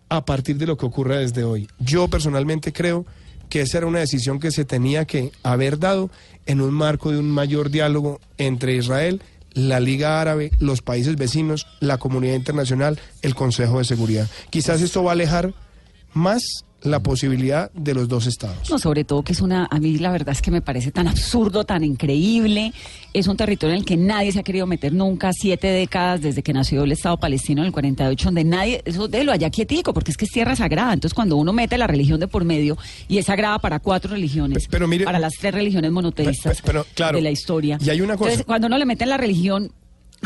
a 0.08 0.24
partir 0.24 0.56
de 0.56 0.66
lo 0.66 0.78
que 0.78 0.86
ocurre 0.86 1.18
desde 1.18 1.44
hoy. 1.44 1.68
Yo 1.78 2.08
personalmente 2.08 2.72
creo 2.72 3.04
que 3.54 3.60
esa 3.60 3.78
era 3.78 3.86
una 3.86 4.00
decisión 4.00 4.40
que 4.40 4.50
se 4.50 4.64
tenía 4.64 5.04
que 5.04 5.30
haber 5.44 5.78
dado 5.78 6.10
en 6.44 6.60
un 6.60 6.74
marco 6.74 7.12
de 7.12 7.20
un 7.20 7.30
mayor 7.30 7.70
diálogo 7.70 8.20
entre 8.36 8.74
Israel, 8.74 9.22
la 9.52 9.78
Liga 9.78 10.20
Árabe, 10.20 10.50
los 10.58 10.82
países 10.82 11.14
vecinos, 11.14 11.68
la 11.78 11.98
comunidad 11.98 12.34
internacional, 12.34 12.98
el 13.22 13.36
Consejo 13.36 13.78
de 13.78 13.84
Seguridad. 13.84 14.28
Quizás 14.50 14.82
esto 14.82 15.04
va 15.04 15.12
a 15.12 15.14
alejar 15.14 15.54
más 16.14 16.42
la 16.84 17.00
posibilidad 17.02 17.70
de 17.72 17.94
los 17.94 18.08
dos 18.08 18.26
estados. 18.26 18.70
No, 18.70 18.78
sobre 18.78 19.04
todo 19.04 19.22
que 19.22 19.32
es 19.32 19.40
una, 19.40 19.66
a 19.70 19.78
mí 19.80 19.98
la 19.98 20.12
verdad 20.12 20.30
es 20.32 20.42
que 20.42 20.50
me 20.50 20.60
parece 20.62 20.90
tan 20.92 21.08
absurdo, 21.08 21.64
tan 21.64 21.82
increíble. 21.82 22.72
Es 23.12 23.26
un 23.26 23.36
territorio 23.36 23.74
en 23.74 23.80
el 23.80 23.84
que 23.86 23.96
nadie 23.96 24.32
se 24.32 24.40
ha 24.40 24.42
querido 24.42 24.66
meter 24.66 24.92
nunca, 24.92 25.32
siete 25.32 25.68
décadas 25.68 26.20
desde 26.22 26.42
que 26.42 26.52
nació 26.52 26.84
el 26.84 26.92
Estado 26.92 27.16
palestino 27.18 27.62
en 27.62 27.66
el 27.66 27.72
48, 27.72 28.24
donde 28.26 28.44
nadie, 28.44 28.82
eso 28.84 29.08
déjelo 29.08 29.32
allá 29.32 29.50
quietico, 29.50 29.94
porque 29.94 30.10
es 30.10 30.16
que 30.16 30.24
es 30.26 30.30
tierra 30.30 30.54
sagrada. 30.56 30.92
Entonces 30.92 31.14
cuando 31.14 31.36
uno 31.36 31.52
mete 31.52 31.78
la 31.78 31.86
religión 31.86 32.20
de 32.20 32.28
por 32.28 32.44
medio 32.44 32.76
y 33.08 33.18
es 33.18 33.26
sagrada 33.26 33.58
para 33.58 33.78
cuatro 33.80 34.10
religiones, 34.12 34.64
Pe- 34.64 34.68
pero 34.70 34.86
mire- 34.88 35.04
para 35.04 35.18
las 35.18 35.32
tres 35.40 35.54
religiones 35.54 35.90
monoteístas 35.92 36.60
pero, 36.64 36.84
claro, 36.94 37.16
de 37.16 37.22
la 37.22 37.30
historia. 37.30 37.78
y 37.80 37.90
hay 37.90 38.00
una 38.00 38.16
cosa. 38.16 38.30
Entonces 38.30 38.46
cuando 38.46 38.66
uno 38.66 38.78
le 38.78 38.84
mete 38.86 39.06
la 39.06 39.16
religión 39.16 39.64
de 39.64 39.72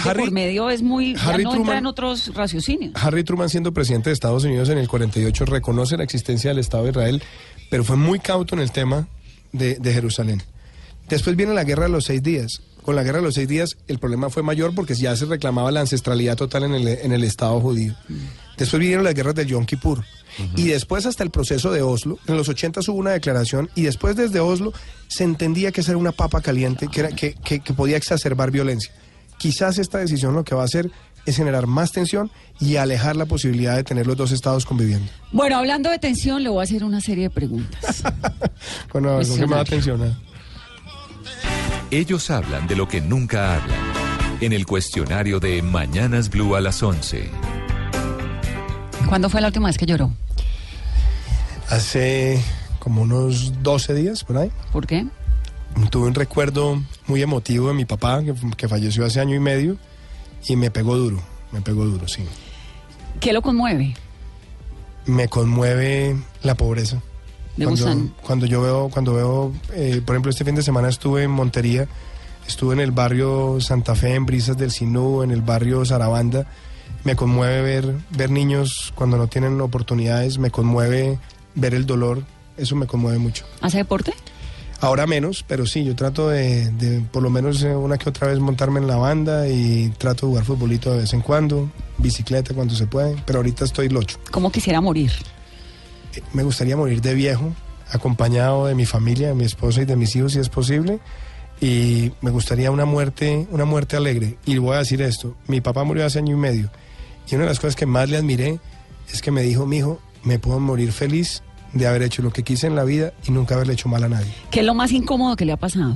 Harry- 0.05 0.25
por 0.25 0.31
medio 0.33 0.71
es 0.71 0.83
muy, 0.83 1.15
Harry 1.21 1.45
no 1.45 1.55
entra 1.55 1.75
Truman- 1.75 1.79
en 1.79 1.87
otros 1.87 2.35
raciocinios. 2.35 2.93
Harry 2.97 3.25
Truman, 3.25 3.49
siendo 3.49 3.73
presidente 3.73 4.11
de 4.11 4.15
Estados 4.15 4.45
Unidos 4.45 4.69
en 4.69 4.79
el 4.79 4.89
48, 4.89 5.45
reconoce 5.47 5.97
la 5.97 6.05
existencia 6.05 6.51
del 6.51 6.59
Estado 6.59 6.85
de 6.85 6.91
Israel, 6.91 7.23
pero 7.71 7.85
fue 7.85 7.97
muy 7.97 8.19
cauto 8.19 8.55
en 8.55 8.61
el 8.61 8.71
tema 8.73 9.09
de, 9.53 9.77
de 9.77 9.93
Jerusalén. 9.93 10.43
Después 11.09 11.37
viene 11.37 11.55
la 11.55 11.65
guerra 11.65 11.85
de 11.85 11.89
los 11.91 12.05
seis 12.05 12.23
días. 12.23 12.61
Con 12.83 12.97
la 12.97 13.03
guerra 13.03 13.19
de 13.19 13.25
los 13.25 13.35
seis 13.35 13.47
días 13.49 13.77
el 13.87 13.99
problema 13.99 14.31
fue 14.31 14.43
mayor 14.43 14.75
porque 14.75 14.95
ya 14.95 15.15
se 15.15 15.27
reclamaba 15.27 15.71
la 15.71 15.81
ancestralidad 15.81 16.37
total 16.37 16.65
en 16.65 16.75
el, 16.75 16.89
en 16.89 17.13
el 17.13 17.23
Estado 17.25 17.61
judío. 17.61 17.95
Después 18.57 18.81
vinieron 18.81 19.05
las 19.05 19.15
guerras 19.15 19.35
del 19.35 19.47
Yom 19.47 19.67
Kippur. 19.67 20.05
Y 20.57 20.69
después 20.69 21.05
hasta 21.05 21.25
el 21.25 21.31
proceso 21.31 21.73
de 21.73 21.83
Oslo. 21.83 22.19
En 22.29 22.37
los 22.37 22.49
80 22.49 22.81
hubo 22.89 22.99
una 22.99 23.11
declaración 23.11 23.69
y 23.75 23.83
después 23.83 24.15
desde 24.17 24.39
Oslo 24.41 24.73
se 25.09 25.25
entendía 25.25 25.73
que 25.73 25.81
esa 25.81 25.91
era 25.91 25.99
una 25.99 26.13
papa 26.13 26.41
caliente 26.41 26.87
que, 26.89 27.01
era, 27.01 27.09
que, 27.11 27.35
que- 27.35 27.61
que 27.61 27.75
podía 27.75 27.97
exacerbar 27.97 28.51
violencia. 28.53 28.93
Quizás 29.39 29.79
esta 29.79 29.99
decisión 29.99 30.35
lo 30.35 30.45
que 30.45 30.55
va 30.55 30.63
a 30.63 30.65
hacer 30.65 30.91
es 31.25 31.37
generar 31.37 31.67
más 31.67 31.93
tensión 31.93 32.31
y 32.59 32.77
alejar 32.77 33.15
la 33.17 33.27
posibilidad 33.27 33.77
de 33.77 33.85
tener 33.85 34.07
los 34.07 34.17
dos 34.17 34.33
estados 34.33 34.65
conviviendo. 34.65 35.11
Bueno, 35.31 35.57
hablando 35.57 35.91
de 35.91 35.99
tensión, 35.99 36.43
le 36.43 36.49
voy 36.49 36.61
a 36.61 36.63
hacer 36.65 36.85
una 36.85 37.01
serie 37.01 37.25
de 37.25 37.31
preguntas. 37.31 38.03
Bueno, 38.93 39.19
a 39.19 39.23
¿con 39.23 39.37
qué 39.39 39.47
me 39.47 39.55
da 39.55 39.61
atención? 39.61 40.03
ah? 40.03 40.19
Ellos 41.91 42.31
hablan 42.31 42.67
de 42.67 42.77
lo 42.77 42.89
que 42.89 43.01
nunca 43.01 43.57
hablan. 43.57 43.79
En 44.41 44.53
el 44.53 44.67
cuestionario 44.67 45.41
de 45.41 45.63
Mañanas 45.63 46.29
Blue 46.31 46.55
a 46.57 46.61
las 46.61 46.83
11. 46.83 47.31
¿Cuándo 49.09 49.29
fue 49.29 49.41
la 49.41 49.49
última 49.49 49.69
vez 49.69 49.79
que 49.79 49.87
lloró? 49.87 50.13
Hace 51.69 52.43
como 52.79 53.03
unos 53.03 53.63
12 53.63 53.95
días, 53.95 54.25
por 54.25 54.39
ahí, 54.39 54.51
¿Por 54.73 54.87
qué? 54.87 55.07
Tuve 55.91 56.09
un 56.09 56.15
recuerdo 56.15 56.83
muy 57.07 57.23
emotivo 57.23 57.69
de 57.69 57.75
mi 57.75 57.85
papá, 57.85 58.23
que, 58.23 58.35
que 58.57 58.69
falleció 58.69 59.05
hace 59.05 59.21
año 59.21 59.35
y 59.35 59.41
medio, 59.41 59.77
y 60.47 60.57
me 60.57 60.71
pegó 60.71 60.97
duro, 60.97 61.21
me 61.53 61.61
pegó 61.61 61.85
duro, 61.85 62.07
sí. 62.09 62.25
¿Qué 63.21 63.33
lo 63.33 63.43
conmueve? 63.43 63.95
Me 65.07 65.29
conmueve 65.29 66.17
la 66.43 66.55
pobreza. 66.55 67.01
¿Le 67.57 67.65
cuando, 67.65 68.15
cuando 68.23 68.47
yo 68.47 68.63
veo, 68.63 68.89
cuando 68.89 69.15
veo, 69.15 69.53
eh, 69.73 70.01
por 70.05 70.15
ejemplo, 70.15 70.31
este 70.31 70.45
fin 70.45 70.55
de 70.55 70.63
semana 70.63 70.89
estuve 70.89 71.25
en 71.25 71.31
Montería, 71.31 71.89
estuve 72.47 72.75
en 72.75 72.81
el 72.81 72.93
barrio 72.93 73.61
Santa 73.61 73.97
Fe, 73.97 74.15
en 74.15 74.27
Brisas 74.27 74.57
del 74.57 74.71
Sinú, 74.71 75.23
en 75.23 75.33
el 75.33 75.43
barrio 75.43 75.85
Zarabanda. 75.85 76.47
Me 77.03 77.17
conmueve 77.17 77.63
ver, 77.63 77.95
ver 78.11 78.31
niños 78.31 78.93
cuando 78.95 79.17
no 79.17 79.27
tienen 79.27 79.61
oportunidades, 79.61 80.39
me 80.39 80.51
conmueve 80.51 81.19
ver 81.57 81.75
el 81.75 81.85
dolor, 81.85 82.23
eso 82.57 82.77
me 82.77 82.87
conmueve 82.87 83.19
mucho. 83.19 83.45
¿Hace 83.61 83.79
deporte? 83.79 84.15
Ahora 84.81 85.07
menos, 85.09 85.45
pero 85.47 85.67
sí, 85.67 85.85
yo 85.85 85.97
trato 85.97 86.29
de, 86.29 86.71
de 86.71 87.01
por 87.01 87.23
lo 87.23 87.31
menos 87.31 87.63
eh, 87.65 87.75
una 87.75 87.99
que 87.99 88.09
otra 88.09 88.29
vez 88.29 88.39
montarme 88.39 88.79
en 88.79 88.87
la 88.87 88.97
banda 88.97 89.49
y 89.49 89.89
trato 89.99 90.27
de 90.27 90.31
jugar 90.31 90.45
futbolito 90.45 90.93
de 90.93 90.99
vez 90.99 91.13
en 91.15 91.21
cuando, 91.21 91.69
bicicleta 91.99 92.55
cuando 92.55 92.77
se 92.77 92.87
puede, 92.87 93.17
pero 93.27 93.41
ahorita 93.41 93.65
estoy 93.65 93.89
locho. 93.89 94.19
¿Cómo 94.31 94.53
quisiera 94.53 94.81
morir? 94.81 95.11
Eh, 96.15 96.23
Me 96.33 96.45
gustaría 96.45 96.77
morir 96.77 97.01
de 97.01 97.15
viejo, 97.15 97.53
acompañado 97.91 98.67
de 98.67 98.77
mi 98.77 98.87
familia, 98.87 99.29
de 99.29 99.35
mi 99.35 99.45
esposa 99.45 99.83
y 99.83 99.85
de 99.85 99.97
mis 99.97 100.15
hijos 100.15 100.33
si 100.35 100.39
es 100.39 100.49
posible. 100.49 101.01
Y 101.61 102.13
me 102.21 102.31
gustaría 102.31 102.71
una 102.71 102.85
muerte, 102.85 103.49
una 103.51 103.65
muerte 103.65 103.97
alegre. 103.97 104.39
Y 104.47 104.59
voy 104.59 104.77
a 104.77 104.79
decir 104.79 105.03
esto, 105.03 105.35
mi 105.49 105.61
papá 105.61 105.83
murió 105.83 106.07
hace 106.07 106.21
año 106.21 106.37
y 106.37 106.39
medio. 106.39 106.71
Y 107.29 107.35
una 107.35 107.45
de 107.45 107.51
las 107.51 107.59
cosas 107.59 107.75
que 107.75 107.85
más 107.85 108.09
le 108.09 108.17
admiré 108.17 108.61
es 109.13 109.21
que 109.23 109.33
me 109.33 109.43
dijo, 109.43 109.67
mi 109.67 109.79
hijo, 109.79 110.01
me 110.23 110.39
puedo 110.39 110.61
morir 110.61 110.93
feliz 110.93 111.43
de 111.73 111.87
haber 111.87 112.03
hecho 112.03 112.23
lo 112.23 112.31
que 112.33 112.43
quise 112.43 112.67
en 112.67 112.75
la 112.77 112.85
vida 112.85 113.13
y 113.27 113.31
nunca 113.31 113.55
haberle 113.55 113.75
hecho 113.75 113.89
mal 113.89 114.03
a 114.05 114.09
nadie. 114.09 114.33
¿Qué 114.51 114.61
es 114.61 114.67
lo 114.67 114.75
más 114.75 114.91
incómodo 114.93 115.37
que 115.37 115.45
le 115.45 115.53
ha 115.53 115.57
pasado? 115.57 115.95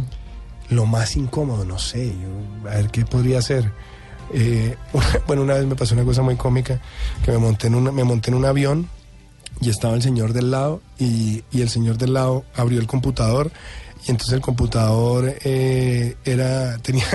Lo 0.70 0.86
más 0.86 1.16
incómodo, 1.16 1.64
no 1.64 1.78
sé, 1.78 2.08
yo, 2.08 2.68
a 2.70 2.74
ver 2.76 2.90
qué 2.90 3.04
podría 3.04 3.40
ser. 3.42 3.70
Eh, 4.32 4.76
bueno, 5.26 5.42
una 5.42 5.54
vez 5.54 5.66
me 5.66 5.74
pasó 5.76 5.94
una 5.94 6.04
cosa 6.04 6.22
muy 6.22 6.36
cómica, 6.36 6.80
que 7.24 7.30
me 7.32 7.38
monté 7.38 7.66
en, 7.66 7.74
una- 7.74 7.92
me 7.92 8.04
monté 8.04 8.30
en 8.30 8.36
un 8.36 8.44
avión 8.44 8.88
y 9.60 9.68
estaba 9.70 9.94
el 9.94 10.02
señor 10.02 10.32
del 10.32 10.50
lado 10.50 10.80
y, 10.98 11.44
y 11.52 11.60
el 11.60 11.68
señor 11.68 11.98
del 11.98 12.14
lado 12.14 12.44
abrió 12.56 12.80
el 12.80 12.86
computador 12.86 13.50
y 14.06 14.10
entonces 14.10 14.34
el 14.34 14.40
computador 14.40 15.34
eh, 15.44 16.16
era 16.24 16.78
tenía 16.82 17.06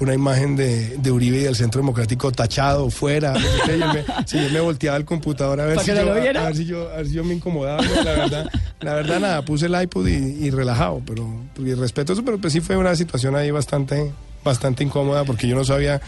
una 0.00 0.14
imagen 0.14 0.56
de, 0.56 0.96
de 0.98 1.10
Uribe 1.10 1.38
y 1.38 1.42
del 1.44 1.56
Centro 1.56 1.80
Democrático 1.80 2.30
tachado 2.32 2.90
fuera. 2.90 3.32
no 3.32 3.40
sé 3.40 3.46
qué, 3.66 3.76
y 3.76 3.80
yo 3.80 3.86
me, 3.92 4.04
sí, 4.26 4.42
yo 4.42 4.50
me 4.50 4.60
volteaba 4.60 4.96
el 4.96 5.04
computador 5.04 5.60
a 5.60 5.66
ver, 5.66 5.76
¿Para 5.76 5.84
si 5.84 5.92
yo, 5.92 6.00
a, 6.00 6.14
ver 6.14 6.56
si 6.56 6.64
yo, 6.66 6.90
a 6.90 6.96
ver 6.96 7.06
si 7.06 7.12
yo 7.14 7.24
me 7.24 7.34
incomodaba. 7.34 7.82
no, 7.82 8.02
la 8.02 8.12
verdad, 8.12 8.50
la 8.80 8.94
verdad 8.94 9.20
nada, 9.20 9.44
puse 9.44 9.66
el 9.66 9.82
iPod 9.82 10.06
y, 10.06 10.46
y 10.46 10.50
relajado, 10.50 11.02
pero 11.06 11.26
porque 11.54 11.74
respeto 11.74 12.12
eso, 12.12 12.24
pero 12.24 12.38
pues 12.38 12.52
sí 12.52 12.60
fue 12.60 12.76
una 12.76 12.94
situación 12.94 13.36
ahí 13.36 13.50
bastante, 13.50 14.12
bastante 14.44 14.84
incómoda 14.84 15.24
porque 15.24 15.48
yo 15.48 15.56
no 15.56 15.64
sabía 15.64 16.00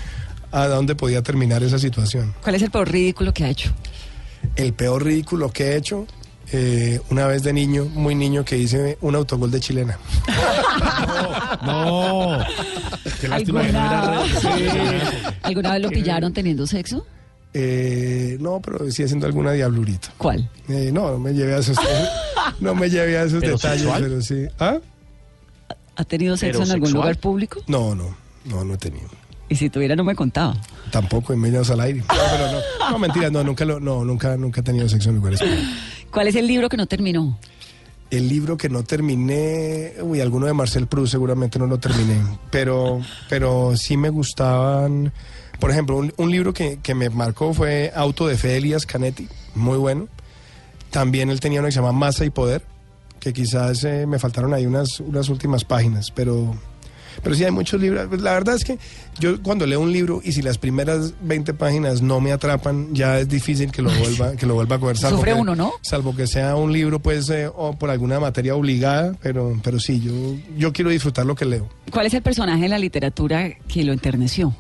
a 0.53 0.67
dónde 0.67 0.95
podía 0.95 1.23
terminar 1.23 1.63
esa 1.63 1.79
situación. 1.79 2.35
¿Cuál 2.43 2.57
es 2.57 2.63
el 2.63 2.71
peor 2.71 2.91
ridículo 2.91 3.33
que 3.33 3.45
ha 3.45 3.51
hecho? 3.51 3.73
El 4.55 4.73
peor 4.73 5.05
ridículo 5.05 5.51
que 5.51 5.65
he 5.73 5.77
hecho, 5.77 6.07
eh, 6.53 7.01
una 7.11 7.27
vez 7.27 7.43
de 7.43 7.53
niño, 7.53 7.87
muy 7.87 8.15
niño, 8.15 8.45
que 8.45 8.57
hice 8.59 8.99
un 9.01 9.15
autogol 9.15 9.51
de 9.51 9.61
chilena. 9.61 9.99
No. 11.65 12.39
Qué 13.21 13.29
lástima 13.29 13.63
que 13.63 13.73
no 13.73 13.79
¿Alguna, 13.81 14.11
hubiera 14.11 14.19
redes 14.21 14.33
sociales. 14.33 15.03
¿Alguna 15.43 15.73
vez 15.73 15.83
lo 15.83 15.89
pillaron 15.91 16.33
teniendo 16.33 16.67
sexo? 16.67 17.07
Eh, 17.55 18.37
no, 18.41 18.61
pero 18.61 18.91
sí 18.91 19.03
haciendo 19.03 19.27
alguna 19.27 19.53
diablurita. 19.53 20.13
¿Cuál? 20.19 20.49
Eh, 20.69 20.91
no, 20.93 21.11
no 21.13 21.19
me 21.19 21.33
llevé 21.33 21.55
a 21.55 21.59
esos, 21.59 21.77
no 22.61 22.75
me 22.75 22.91
llevé 22.91 23.17
a 23.19 23.23
esos 23.25 23.41
¿Pero 23.41 23.55
detalles, 23.57 23.81
sexual? 23.83 24.03
pero 24.03 24.21
sí. 24.21 24.47
¿Ah? 24.59 24.79
¿Ha 25.97 26.05
tenido 26.05 26.37
sexo 26.37 26.59
¿Pero 26.59 26.67
en 26.67 26.73
algún 26.73 26.89
sexual? 26.89 27.03
lugar 27.05 27.19
público? 27.19 27.61
No, 27.67 27.95
no, 27.95 28.15
no, 28.45 28.65
no 28.65 28.75
he 28.75 28.79
tenido. 28.79 29.09
Y 29.49 29.57
si 29.57 29.71
tuviera 29.71 29.97
no 29.97 30.05
me 30.05 30.15
contaba. 30.15 30.57
Tampoco 30.91 31.33
en 31.33 31.41
medios 31.41 31.71
al 31.71 31.81
aire. 31.81 32.01
No, 32.01 32.07
pero 32.09 32.53
no, 32.53 32.91
no, 32.91 32.99
mentira, 32.99 33.31
no, 33.31 33.43
nunca, 33.45 33.65
lo, 33.65 33.81
no, 33.81 34.05
nunca, 34.05 34.37
nunca 34.37 34.61
he 34.61 34.65
tenido 34.65 34.89
sexo 34.89 35.09
en 35.09 35.17
lugares 35.17 35.41
públicos. 35.41 35.65
¿Cuál 36.11 36.29
es 36.29 36.37
el 36.37 36.47
libro 36.47 36.69
que 36.69 36.77
no 36.77 36.87
terminó? 36.87 37.39
El 38.11 38.29
libro 38.29 38.57
que 38.57 38.69
no 38.69 38.85
terminé, 38.85 39.95
uy, 40.01 40.21
alguno 40.21 40.47
de 40.47 40.53
Marcel 40.53 40.87
Proust 40.87 41.13
seguramente 41.13 41.59
no 41.59 41.67
lo 41.67 41.79
terminé, 41.79 42.23
pero, 42.53 43.01
pero 43.29 43.77
sí 43.77 43.97
me 43.97 44.11
gustaban, 44.11 45.13
por 45.59 45.73
ejemplo, 45.73 45.97
un, 46.17 46.31
libro 46.31 46.55
que, 46.55 46.79
que 46.81 46.95
me 46.95 47.11
marcó 47.11 47.53
fue 47.53 47.93
Auto 47.95 48.29
de 48.29 48.37
Fe 48.37 48.49
de 48.49 48.57
Elías 48.59 48.87
Canetti, 48.87 49.27
muy 49.57 49.77
bueno. 49.77 50.07
También 50.91 51.31
él 51.31 51.41
tenía 51.41 51.59
uno 51.59 51.67
que 51.67 51.73
se 51.73 51.81
llama 51.81 51.91
Masa 51.91 52.25
y 52.25 52.31
Poder, 52.31 52.63
que 53.19 53.33
quizás 53.33 53.83
eh, 53.83 54.07
me 54.07 54.21
faltaron 54.21 54.55
ahí 54.55 54.67
unas, 54.67 55.01
unas 55.01 55.29
últimas 55.29 55.65
páginas, 55.65 56.13
pero, 56.15 56.55
pero 57.23 57.35
sí 57.35 57.45
hay 57.45 57.51
muchos 57.51 57.81
libros. 57.81 58.09
La 58.21 58.33
verdad 58.35 58.55
es 58.57 58.65
que 58.65 58.79
yo 59.19 59.43
cuando 59.43 59.67
leo 59.67 59.81
un 59.81 59.93
libro 59.93 60.21
y 60.25 60.33
si 60.33 60.43
las 60.43 60.59
primeras 60.59 61.15
20 61.23 61.55
páginas 61.55 62.03
no 62.03 62.21
me 62.21 62.33
atrapan, 62.33 62.95
ya 62.95 63.19
es 63.21 63.29
difícil 63.29 63.71
que 63.73 63.83
lo 63.83 63.91
vuelva, 63.91 64.37
que 64.37 64.47
lo 64.47 64.55
vuelva 64.55 64.77
a 64.77 64.79
coger. 64.79 64.97
salvo 64.99 65.19
Sufre 65.19 65.33
que- 65.35 65.41
uno, 65.41 65.55
¿no? 65.57 65.73
Salvo 65.83 66.15
que 66.15 66.27
sea 66.27 66.57
un 66.57 66.73
libro, 66.73 67.01
pues, 67.01 67.29
eh, 67.31 67.49
o 67.55 67.73
por 67.79 67.91
alguna 67.91 68.21
materia 68.21 68.55
obligada, 68.55 69.15
pero, 69.23 69.59
pero 69.63 69.79
sí, 69.81 70.01
yo, 70.01 70.13
yo 70.57 70.73
quiero 70.73 70.91
disfrutar 70.91 71.27
lo 71.27 71.35
que 71.35 71.45
leo. 71.45 71.69
¿Cuál 71.91 72.07
es 72.07 72.15
el 72.15 72.23
personaje 72.23 72.63
de 72.63 72.69
la 72.69 72.79
literatura 72.79 73.51
que 73.69 73.85
lo 73.85 73.93
enterneció? 73.93 74.55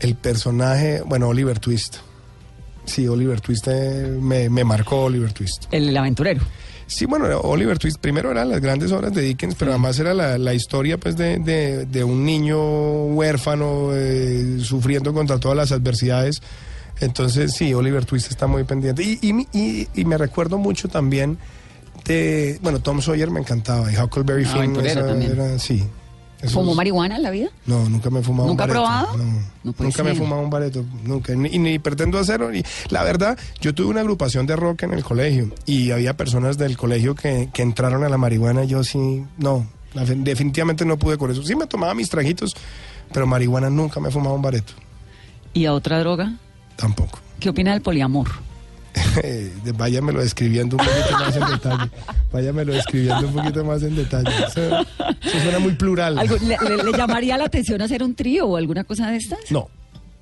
El 0.00 0.14
personaje, 0.14 1.02
bueno, 1.06 1.28
Oliver 1.28 1.58
Twist. 1.58 1.96
Sí, 2.84 3.08
Oliver 3.08 3.40
Twist 3.40 3.66
eh, 3.68 4.16
me, 4.20 4.48
me 4.48 4.62
marcó 4.62 5.04
Oliver 5.04 5.32
Twist. 5.32 5.64
El, 5.72 5.88
el 5.88 5.96
aventurero. 5.96 6.40
Sí, 6.88 7.04
bueno, 7.04 7.26
Oliver 7.40 7.78
Twist 7.78 7.98
primero 7.98 8.30
eran 8.30 8.48
las 8.48 8.60
grandes 8.60 8.92
obras 8.92 9.12
de 9.12 9.22
Dickens, 9.22 9.56
pero 9.58 9.72
además 9.72 9.98
era 9.98 10.14
la, 10.14 10.38
la 10.38 10.54
historia 10.54 10.98
pues 10.98 11.16
de, 11.16 11.38
de- 11.40 11.84
de 11.86 12.04
un 12.04 12.24
niño 12.24 13.06
huérfano 13.06 13.90
eh, 13.92 14.58
sufriendo 14.62 15.12
contra 15.12 15.38
todas 15.40 15.56
las 15.56 15.72
adversidades. 15.72 16.40
Entonces 17.00 17.52
sí, 17.54 17.74
Oliver 17.74 18.04
Twist 18.04 18.30
está 18.30 18.46
muy 18.46 18.62
pendiente. 18.64 19.02
Y, 19.02 19.18
y, 19.20 19.46
y- 19.52 19.88
y 19.94 20.04
me 20.04 20.16
recuerdo 20.16 20.58
mucho 20.58 20.88
también 20.88 21.38
de, 22.04 22.58
bueno, 22.62 22.78
Tom 22.80 23.02
Sawyer 23.02 23.30
me 23.32 23.40
encantaba 23.40 23.92
y 23.92 23.96
Huckleberry 23.98 24.44
Ah, 24.46 24.52
Finn. 24.60 24.76
era- 25.32 25.58
sí. 25.58 25.84
Esos- 26.46 26.54
¿Fumó 26.54 26.74
marihuana 26.74 27.16
en 27.16 27.22
la 27.22 27.30
vida? 27.30 27.48
no, 27.66 27.88
nunca 27.88 28.10
me 28.10 28.20
he 28.20 28.22
fumado 28.22 28.48
¿Nunca 28.48 28.64
un 28.64 28.68
bareto. 28.70 28.84
probado? 28.86 29.16
No, 29.64 29.74
nunca 29.78 30.02
me 30.02 30.10
he 30.10 30.14
fumado 30.14 30.42
un 30.42 30.50
bareto, 30.50 30.84
nunca. 31.04 31.32
Y 31.32 31.58
ni 31.58 31.78
pretendo 31.78 32.18
hacerlo. 32.18 32.50
Ni, 32.50 32.62
la 32.90 33.02
verdad, 33.02 33.38
yo 33.60 33.74
tuve 33.74 33.88
una 33.88 34.00
agrupación 34.00 34.46
de 34.46 34.56
rock 34.56 34.84
en 34.84 34.92
el 34.94 35.04
colegio 35.04 35.50
y 35.66 35.90
había 35.90 36.16
personas 36.16 36.58
del 36.58 36.76
colegio 36.76 37.14
que, 37.14 37.48
que 37.52 37.62
entraron 37.62 38.04
a 38.04 38.08
la 38.08 38.16
marihuana. 38.18 38.64
Yo 38.64 38.82
sí, 38.84 39.24
no, 39.38 39.66
definitivamente 39.94 40.84
no 40.84 40.96
pude 40.98 41.18
con 41.18 41.30
eso. 41.30 41.42
Sí 41.42 41.54
me 41.56 41.66
tomaba 41.66 41.94
mis 41.94 42.08
trajitos, 42.08 42.54
pero 43.12 43.26
marihuana 43.26 43.70
nunca 43.70 44.00
me 44.00 44.08
he 44.08 44.12
fumado 44.12 44.34
un 44.34 44.42
bareto. 44.42 44.72
¿Y 45.52 45.64
a 45.66 45.72
otra 45.72 45.98
droga? 46.00 46.34
Tampoco. 46.76 47.18
¿Qué 47.40 47.48
opina 47.48 47.72
del 47.72 47.82
poliamor? 47.82 48.28
Váyamelo 49.76 50.20
describiendo 50.20 50.76
un 50.76 50.84
poquito 50.84 51.18
más 51.18 51.36
en 51.36 51.46
detalle. 51.46 51.90
Váyamelo 52.32 52.72
describiendo 52.72 53.26
un 53.28 53.34
poquito 53.34 53.64
más 53.64 53.82
en 53.82 53.96
detalle. 53.96 54.30
Eso, 54.48 54.78
eso 54.80 55.40
suena 55.42 55.58
muy 55.58 55.72
plural. 55.74 56.18
¿Algo- 56.18 56.36
le, 56.38 56.56
le- 56.76 56.82
le 56.84 56.92
llamaría 56.96 57.36
la 57.36 57.44
atención 57.44 57.80
hacer 57.82 58.02
un 58.02 58.14
trío 58.14 58.46
o 58.46 58.56
alguna 58.56 58.84
cosa 58.84 59.10
de 59.10 59.16
estas? 59.18 59.38
No, 59.50 59.68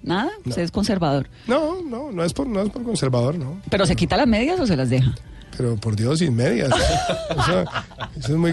¿Nada? 0.03 0.31
Usted 0.45 0.63
es 0.63 0.71
conservador. 0.71 1.29
no, 1.47 1.81
no, 1.83 2.13
no 2.13 2.25
es 2.25 2.33
por, 2.35 2.47
no 2.47 2.61
es 2.63 2.71
por 2.71 2.83
conservador, 2.83 3.37
no. 3.37 3.61
¿Pero 3.71 3.87
se 3.87 3.97
quita 3.97 4.17
las 4.19 4.27
medias 4.27 4.61
o 4.61 4.67
se 4.67 4.77
las 4.77 4.91
deja? 4.91 5.15
Pero 5.57 5.77
por 5.77 5.95
Dios, 5.97 6.19
sin 6.19 6.35
medias. 6.35 6.69
Eso, 7.31 7.65
eso 8.19 8.33
es 8.33 8.37
muy. 8.37 8.51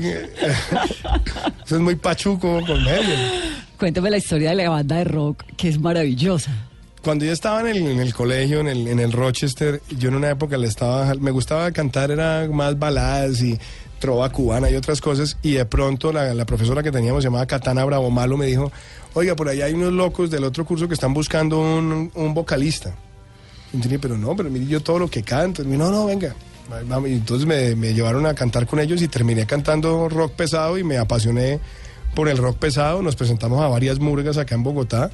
Eso 1.65 1.75
es 1.75 1.81
muy 1.81 1.95
pachuco 1.95 2.61
con 2.65 2.83
medias. 2.83 3.31
Cuénteme 3.77 4.09
la 4.11 4.17
historia 4.17 4.51
de 4.51 4.55
la 4.57 4.69
banda 4.69 4.97
de 4.97 5.03
rock, 5.05 5.43
que 5.57 5.67
es 5.69 5.79
maravillosa. 5.79 6.51
Cuando 7.03 7.25
yo 7.25 7.31
estaba 7.31 7.61
en 7.61 7.67
el, 7.67 7.87
en 7.87 7.99
el 7.99 8.13
colegio, 8.13 8.59
en 8.59 8.67
el, 8.67 8.87
en 8.87 8.99
el 8.99 9.11
Rochester, 9.11 9.81
yo 9.97 10.09
en 10.09 10.15
una 10.15 10.29
época 10.29 10.57
le 10.57 10.67
estaba. 10.67 11.13
Me 11.15 11.31
gustaba 11.31 11.71
cantar, 11.71 12.11
era 12.11 12.47
más 12.51 12.77
baladas 12.77 13.41
y 13.41 13.57
trova 13.99 14.29
cubana 14.29 14.69
y 14.69 14.75
otras 14.75 15.01
cosas. 15.01 15.37
Y 15.41 15.53
de 15.53 15.65
pronto 15.65 16.11
la, 16.13 16.33
la 16.35 16.45
profesora 16.45 16.83
que 16.83 16.91
teníamos, 16.91 17.23
llamada 17.23 17.47
Katana 17.47 17.83
Bravo 17.85 18.11
Malo, 18.11 18.37
me 18.37 18.45
dijo: 18.45 18.71
Oiga, 19.15 19.35
por 19.35 19.49
allá 19.49 19.65
hay 19.65 19.73
unos 19.73 19.93
locos 19.93 20.29
del 20.29 20.43
otro 20.43 20.63
curso 20.63 20.87
que 20.87 20.93
están 20.93 21.13
buscando 21.13 21.59
un, 21.59 22.11
un 22.13 22.33
vocalista. 22.35 22.93
Y 23.73 23.77
yo 23.77 23.83
dije, 23.83 23.99
pero 23.99 24.17
no, 24.17 24.35
pero 24.35 24.49
mire 24.49 24.65
yo 24.67 24.81
todo 24.81 24.99
lo 24.99 25.07
que 25.07 25.23
canto. 25.23 25.63
Y 25.63 25.65
no, 25.65 25.89
no, 25.89 26.05
venga. 26.05 26.35
Y 27.05 27.13
entonces 27.13 27.47
me, 27.47 27.75
me 27.75 27.93
llevaron 27.93 28.25
a 28.25 28.33
cantar 28.33 28.67
con 28.67 28.79
ellos 28.79 29.01
y 29.01 29.07
terminé 29.07 29.45
cantando 29.45 30.07
rock 30.07 30.33
pesado 30.33 30.77
y 30.77 30.83
me 30.83 30.97
apasioné 30.97 31.59
por 32.15 32.29
el 32.29 32.37
rock 32.37 32.57
pesado. 32.57 33.01
Nos 33.01 33.15
presentamos 33.15 33.61
a 33.61 33.67
varias 33.67 33.99
murgas 33.99 34.37
acá 34.37 34.55
en 34.55 34.63
Bogotá. 34.63 35.09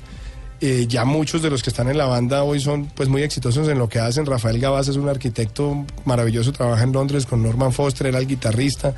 Eh, 0.60 0.86
ya 0.88 1.06
muchos 1.06 1.44
de 1.44 1.52
los 1.52 1.62
que 1.62 1.70
están 1.70 1.88
en 1.88 1.98
la 2.00 2.06
banda 2.06 2.42
hoy 2.44 2.60
son 2.60 2.86
pues 2.88 3.10
muy 3.10 3.22
exitosos 3.22 3.68
en 3.68 3.78
lo 3.78 3.88
que 3.90 4.00
hacen. 4.00 4.26
Rafael 4.26 4.60
Gabás 4.60 4.88
es 4.88 4.96
un 4.96 5.08
arquitecto 5.08 5.86
maravilloso, 6.06 6.52
trabaja 6.52 6.84
en 6.84 6.92
Londres 6.94 7.26
con 7.28 7.44
Norman 7.44 7.72
Foster, 7.72 8.08
era 8.08 8.18
el 8.18 8.26
guitarrista. 8.28 8.96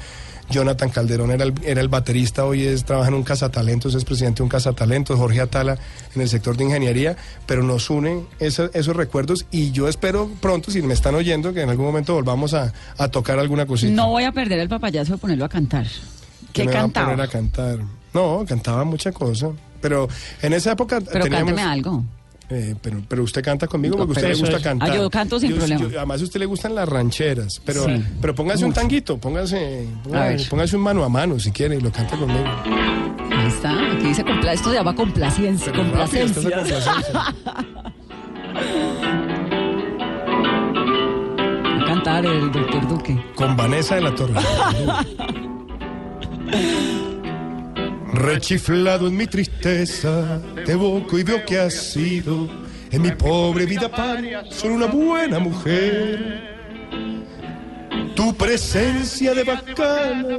Jonathan 0.50 0.89
Calderón 0.89 1.30
era 1.30 1.43
el, 1.43 1.54
era 1.63 1.80
el 1.82 1.89
baterista, 1.89 2.43
hoy 2.45 2.63
es, 2.65 2.84
trabaja 2.84 3.10
en 3.10 3.13
un 3.13 3.24
cazatalentos, 3.24 3.93
es 3.93 4.04
presidente 4.04 4.38
de 4.38 4.43
un 4.43 4.50
cazatalentos, 4.50 5.19
Jorge 5.19 5.41
Atala 5.41 5.78
en 6.15 6.22
el 6.22 6.28
sector 6.30 6.58
de 6.58 6.63
ingeniería, 6.63 7.15
pero 7.45 7.62
nos 7.62 7.88
unen 7.91 8.26
esa- 8.39 8.72
esos 8.74 8.95
recuerdos 8.95 9.45
y 9.52 9.69
yo 9.72 9.88
espero 9.88 10.28
pronto, 10.41 10.72
si 10.72 10.82
me 10.82 10.95
están 10.95 11.13
oyendo, 11.13 11.54
que 11.54 11.62
en 11.62 11.69
algún 11.69 11.86
momento 11.86 12.15
volvamos 12.15 12.56
a, 12.56 12.74
a 12.98 13.10
tocar 13.10 13.38
alguna 13.38 13.67
cosita. 13.67 13.91
No 13.93 14.10
voy 14.10 14.24
a 14.24 14.32
perder 14.32 14.58
el 14.60 14.69
papayazo 14.69 15.12
de 15.13 15.17
ponerlo 15.19 15.45
a 15.45 15.50
cantar. 15.50 15.86
Que 16.52 16.63
¿Qué 16.63 16.65
me 16.65 16.72
va 16.74 16.80
a 16.80 16.82
cantaba? 16.84 17.10
poner 17.12 17.26
a 17.26 17.28
cantar. 17.28 17.78
No, 18.13 18.43
cantaba 18.48 18.84
mucha 18.86 19.12
cosa. 19.12 19.50
Pero 19.82 20.08
en 20.42 20.54
esa 20.54 20.72
época 20.74 21.00
Pero 21.02 21.24
teníamos... 21.26 21.52
cánteme 21.54 21.62
algo. 21.70 22.04
Eh, 22.52 22.74
pero, 22.82 23.00
pero 23.08 23.22
usted 23.24 23.44
canta 23.44 23.68
conmigo 23.68 23.96
porque 23.96 24.12
a 24.12 24.18
usted 24.24 24.30
le 24.34 24.39
gusta 24.39 24.58
es- 24.58 24.63
cantar. 24.63 24.89
Ah, 24.89 24.96
yo 24.96 25.08
canto 25.12 25.39
sin 25.39 25.56
problema. 25.56 25.86
además 25.86 26.20
a 26.20 26.24
usted 26.24 26.39
le 26.39 26.48
gustan 26.48 26.74
las 26.74 26.89
rancheras, 26.89 27.62
pero, 27.63 27.86
Sí. 27.86 28.04
pero 28.20 28.34
póngase 28.34 28.65
un 28.65 28.74
tanguito, 28.74 29.20
póngase, 29.20 29.86
póngase, 30.50 30.76
un 30.76 30.82
mano 30.82 31.04
a 31.04 31.10
mano 31.10 31.38
si 31.39 31.52
quiere 31.52 31.76
y 31.78 31.82
lo 31.82 31.92
canta 31.92 32.18
conmigo. 32.18 32.44
Ahí 33.32 33.48
está. 33.48 33.72
Aquí 33.94 34.08
dice 34.08 34.24
compla 34.26 34.54
esto 34.54 34.70
se 34.70 34.76
llama 34.78 34.96
complacencia. 34.96 35.72
Pero 35.72 35.92
rápido, 35.94 36.26
esta 36.26 36.39
es 36.39 36.46
la 36.46 36.58
complacencia. 36.58 36.94
a 41.82 41.86
cantar 41.86 42.26
el 42.26 42.52
doctor 42.52 42.88
Duque. 42.88 43.24
Con 43.36 43.56
Vanessa 43.56 43.96
de 43.96 44.02
la 44.02 44.15
Torre. 44.15 44.34
Rechiflado 48.13 49.08
en 49.08 49.17
mi 49.17 49.28
tristeza, 49.28 50.41
te 50.65 50.72
evoco 50.72 51.17
y 51.19 51.24
veo 51.24 51.45
que 51.45 51.60
has 51.60 51.74
sido 51.74 52.50
en 52.91 53.02
mi 53.02 53.12
pobre 53.12 53.65
vida 53.65 53.89
paria 53.89 54.43
solo 54.50 54.76
una 54.76 54.88
buena 54.88 55.39
mujer. 55.39 56.58
Tu 58.15 58.36
presencia 58.36 59.34
de 59.34 59.43
bacana, 59.43 60.38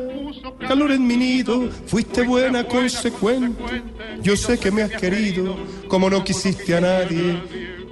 calor 0.67 0.91
en 0.93 1.07
mi 1.07 1.17
nido, 1.17 1.71
fuiste 1.87 2.23
buena, 2.23 2.65
consecuente. 2.65 3.83
Yo 4.21 4.37
sé 4.37 4.59
que 4.59 4.71
me 4.71 4.83
has 4.83 4.91
querido, 4.91 5.57
como 5.89 6.11
no 6.11 6.23
quisiste 6.25 6.77
a 6.77 6.81
nadie, 6.81 7.41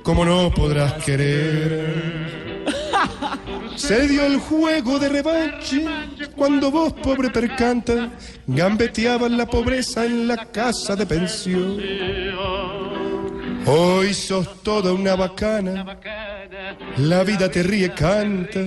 como 0.02 0.24
no 0.24 0.52
podrás 0.52 0.92
querer. 1.04 2.47
Se 3.76 4.06
dio 4.08 4.24
el 4.24 4.38
juego 4.38 4.98
de 4.98 5.08
revanche 5.08 5.84
cuando 6.36 6.70
vos, 6.70 6.92
pobre 6.92 7.30
percanta, 7.30 8.10
gambeteabas 8.46 9.30
la 9.30 9.46
pobreza 9.46 10.04
en 10.04 10.26
la 10.26 10.36
casa 10.46 10.96
de 10.96 11.06
pensión. 11.06 11.78
Hoy 13.66 14.14
sos 14.14 14.62
toda 14.62 14.92
una 14.92 15.14
bacana, 15.14 15.98
la 16.96 17.22
vida 17.22 17.50
te 17.50 17.62
ríe, 17.62 17.92
canta. 17.92 18.60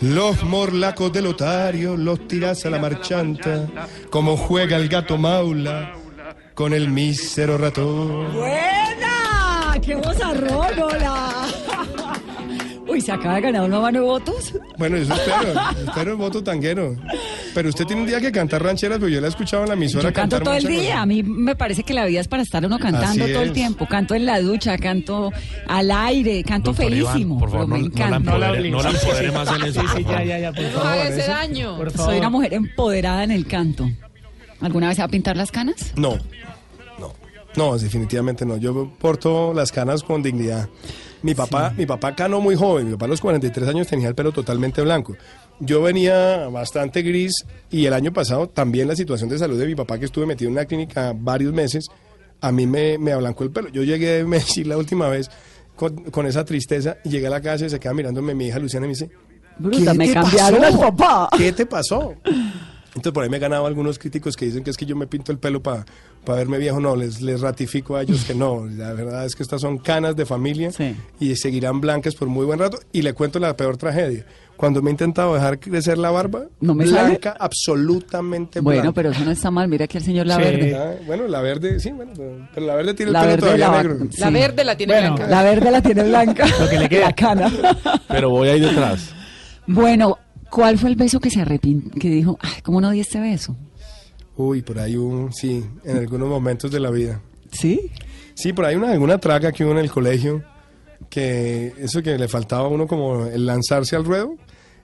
Los 0.00 0.42
morlacos 0.44 1.12
del 1.12 1.26
otario 1.26 1.96
los 1.96 2.26
tirás 2.28 2.64
a 2.66 2.70
la 2.70 2.78
marchanta, 2.78 3.68
como 4.10 4.36
juega 4.36 4.76
el 4.76 4.88
gato 4.88 5.18
maula 5.18 5.92
con 6.54 6.72
el 6.72 6.88
mísero 6.88 7.58
ratón. 7.58 8.32
¡Buena! 8.32 9.76
¡Qué 9.82 9.94
hola! 9.96 10.49
Uy, 13.00 13.06
¿se 13.06 13.12
acaba 13.12 13.36
de 13.36 13.40
ganar 13.40 13.62
una 13.62 13.80
mano 13.80 13.98
de 14.00 14.04
votos? 14.04 14.54
Bueno, 14.78 14.96
eso 14.96 15.14
espero, 15.14 15.54
espero 15.86 16.10
el 16.12 16.16
voto 16.16 16.42
tanguero. 16.44 16.96
Pero 17.54 17.68
usted 17.68 17.84
tiene 17.86 18.02
un 18.02 18.08
día 18.08 18.20
que 18.20 18.30
cantar 18.30 18.62
rancheras, 18.62 18.98
pero 18.98 19.08
yo 19.08 19.20
la 19.20 19.26
he 19.26 19.30
escuchado 19.30 19.62
en 19.64 19.68
la 19.70 19.74
emisora 19.74 20.04
Yo 20.08 20.12
canto 20.12 20.40
todo 20.40 20.54
el 20.54 20.64
día. 20.66 20.82
cosas. 20.82 20.96
A 21.02 21.06
mí 21.06 21.22
me 21.22 21.56
parece 21.56 21.82
que 21.82 21.94
la 21.94 22.04
vida 22.06 22.20
es 22.20 22.28
para 22.28 22.42
estar 22.42 22.64
uno 22.64 22.78
cantando 22.78 23.24
Así 23.24 23.32
todo 23.32 23.42
el 23.42 23.52
tiempo. 23.52 23.86
Canto 23.88 24.14
en 24.14 24.26
la 24.26 24.40
ducha, 24.40 24.76
canto 24.78 25.32
al 25.66 25.90
aire, 25.90 26.44
canto 26.44 26.70
Doctor 26.72 26.92
Iván, 26.92 27.12
felísimo. 27.14 27.38
por 27.38 27.50
pero 27.50 27.62
favor, 27.62 27.68
me 27.68 27.82
no, 27.82 27.88
no 27.88 27.96
la 27.98 28.06
encanta. 28.06 28.16
empodere, 28.34 28.70
no 28.70 28.82
la 28.82 28.90
empodere 28.90 29.32
más 29.32 29.48
en 29.56 29.62
eso. 29.66 29.80
Sí, 29.80 29.86
sí, 29.96 30.04
ya, 30.08 30.24
ya, 30.24 30.38
ya, 30.38 30.52
por 30.52 30.62
No 30.64 30.70
favor. 30.70 31.06
ese 31.06 31.26
daño. 31.28 31.76
Por 31.76 31.90
favor. 31.90 32.10
Soy 32.12 32.18
una 32.18 32.30
mujer 32.30 32.54
empoderada 32.54 33.24
en 33.24 33.30
el 33.32 33.46
canto. 33.46 33.90
¿Alguna 34.60 34.88
vez 34.88 34.96
se 34.96 35.02
va 35.02 35.06
a 35.06 35.10
pintar 35.10 35.36
las 35.36 35.50
canas? 35.50 35.92
No, 35.96 36.18
no, 37.56 37.76
definitivamente 37.76 38.46
no. 38.46 38.56
Yo 38.56 38.90
porto 38.98 39.52
las 39.54 39.72
canas 39.72 40.02
con 40.02 40.22
dignidad. 40.22 40.68
Mi 41.22 41.34
papá, 41.34 41.74
mi 41.76 41.84
papá 41.84 42.14
canó 42.14 42.40
muy 42.40 42.54
joven. 42.56 42.86
Mi 42.86 42.92
papá 42.92 43.06
a 43.06 43.08
los 43.08 43.20
43 43.20 43.68
años 43.68 43.86
tenía 43.86 44.08
el 44.08 44.14
pelo 44.14 44.32
totalmente 44.32 44.80
blanco. 44.82 45.16
Yo 45.58 45.82
venía 45.82 46.48
bastante 46.48 47.02
gris 47.02 47.44
y 47.70 47.84
el 47.84 47.92
año 47.92 48.12
pasado 48.12 48.48
también 48.48 48.88
la 48.88 48.96
situación 48.96 49.28
de 49.28 49.38
salud 49.38 49.58
de 49.58 49.66
mi 49.66 49.74
papá, 49.74 49.98
que 49.98 50.06
estuve 50.06 50.24
metido 50.26 50.48
en 50.48 50.54
una 50.54 50.64
clínica 50.64 51.12
varios 51.14 51.52
meses, 51.52 51.88
a 52.40 52.50
mí 52.52 52.66
me, 52.66 52.96
me 52.96 53.12
ablancó 53.12 53.44
el 53.44 53.50
pelo. 53.50 53.68
Yo 53.68 53.82
llegué 53.82 54.06
de 54.18 54.24
Medellín 54.24 54.68
la 54.70 54.78
última 54.78 55.08
vez 55.08 55.30
con, 55.76 56.04
con 56.10 56.26
esa 56.26 56.44
tristeza 56.44 56.96
y 57.04 57.10
llegué 57.10 57.26
a 57.26 57.30
la 57.30 57.42
casa 57.42 57.66
y 57.66 57.70
se 57.70 57.78
queda 57.78 57.92
mirándome 57.92 58.34
mi 58.34 58.46
hija 58.46 58.58
Luciana 58.58 58.86
y 58.86 58.88
me 58.88 58.94
dice, 58.94 59.10
Bruta, 59.58 59.92
¿Qué 59.92 59.98
me 59.98 60.06
te 60.06 60.14
cambiaron 60.14 60.60
pasó? 60.60 60.80
papá. 60.80 61.28
¿Qué 61.36 61.52
te 61.52 61.66
pasó? 61.66 62.14
Entonces 62.94 63.12
por 63.12 63.22
ahí 63.22 63.28
me 63.28 63.36
he 63.36 63.40
ganado 63.40 63.66
algunos 63.66 63.98
críticos 63.98 64.36
que 64.36 64.46
dicen 64.46 64.64
que 64.64 64.70
es 64.70 64.76
que 64.76 64.86
yo 64.86 64.96
me 64.96 65.06
pinto 65.06 65.30
el 65.30 65.38
pelo 65.38 65.62
para 65.62 65.84
verme 66.26 66.58
viejo. 66.58 66.80
No, 66.80 66.96
les, 66.96 67.20
les 67.22 67.40
ratifico 67.40 67.96
a 67.96 68.02
ellos 68.02 68.24
que 68.24 68.34
no. 68.34 68.66
La 68.66 68.92
verdad 68.92 69.24
es 69.26 69.34
que 69.34 69.42
estas 69.42 69.60
son 69.60 69.78
canas 69.78 70.16
de 70.16 70.26
familia 70.26 70.70
Sí. 70.70 70.94
y 71.18 71.34
seguirán 71.36 71.80
blancas 71.80 72.14
por 72.14 72.28
muy 72.28 72.44
buen 72.46 72.58
rato. 72.58 72.78
Y 72.92 73.02
le 73.02 73.12
cuento 73.12 73.38
la 73.38 73.56
peor 73.56 73.76
tragedia. 73.76 74.24
Cuando 74.56 74.82
me 74.82 74.90
he 74.90 74.92
intentado 74.92 75.32
dejar 75.34 75.58
crecer 75.58 75.96
la 75.96 76.10
barba, 76.10 76.42
¿No 76.60 76.74
me 76.74 76.84
blanca, 76.84 77.34
absolutamente 77.40 78.60
Bueno, 78.60 78.82
blanca. 78.82 78.94
pero 78.94 79.10
eso 79.10 79.24
no 79.24 79.30
está 79.30 79.50
mal. 79.50 79.68
Mira 79.68 79.86
aquí 79.86 79.96
el 79.96 80.04
señor 80.04 80.26
La 80.26 80.36
Sí. 80.36 80.42
Verde. 80.42 80.76
Ah, 80.76 80.94
bueno, 81.06 81.26
la 81.28 81.40
verde, 81.40 81.80
sí, 81.80 81.90
bueno, 81.92 82.12
pero, 82.14 82.66
la 82.66 82.74
verde 82.74 82.92
tiene 82.94 83.08
el 83.08 83.12
La 83.14 83.20
pelo 83.20 83.30
verde 83.32 83.40
todavía 83.40 83.68
la 83.68 83.82
negro. 83.82 84.08
La 84.18 84.30
verde 84.30 84.64
la 84.64 84.76
tiene 84.76 84.92
Bueno. 84.92 85.14
blanca. 85.14 85.30
La 85.30 85.42
verde 85.42 85.70
la 85.70 85.82
tiene 85.82 86.02
blanca. 86.04 86.46
Lo 86.60 86.68
que 86.68 86.78
le 86.78 86.88
queda. 86.90 87.06
La 87.06 87.12
cana. 87.14 87.50
Pero 88.08 88.30
voy 88.30 88.48
ahí 88.48 88.60
detrás. 88.60 89.14
Bueno, 89.66 90.18
¿cuál 90.50 90.76
fue 90.78 90.90
el 90.90 90.96
beso 90.96 91.20
que 91.20 91.30
se 91.30 91.40
arrepintió? 91.40 91.92
Que 91.98 92.10
dijo, 92.10 92.38
ay, 92.42 92.60
¿cómo 92.62 92.80
no 92.82 92.90
di 92.90 93.00
este 93.00 93.18
beso? 93.18 93.56
Uy, 94.36 94.62
por 94.62 94.78
ahí 94.78 94.96
un, 94.96 95.32
sí, 95.32 95.64
en 95.84 95.96
algunos 95.98 96.28
momentos 96.28 96.70
de 96.70 96.80
la 96.80 96.90
vida. 96.90 97.20
¿Sí? 97.52 97.90
Sí, 98.34 98.52
por 98.52 98.64
ahí 98.64 98.76
una, 98.76 98.92
alguna 98.92 99.18
traga 99.18 99.52
que 99.52 99.64
hubo 99.64 99.72
en 99.72 99.78
el 99.78 99.90
colegio, 99.90 100.42
que 101.08 101.74
eso 101.78 102.02
que 102.02 102.16
le 102.16 102.28
faltaba 102.28 102.64
a 102.66 102.68
uno 102.68 102.86
como 102.86 103.26
el 103.26 103.44
lanzarse 103.44 103.96
al 103.96 104.04
ruedo, 104.04 104.36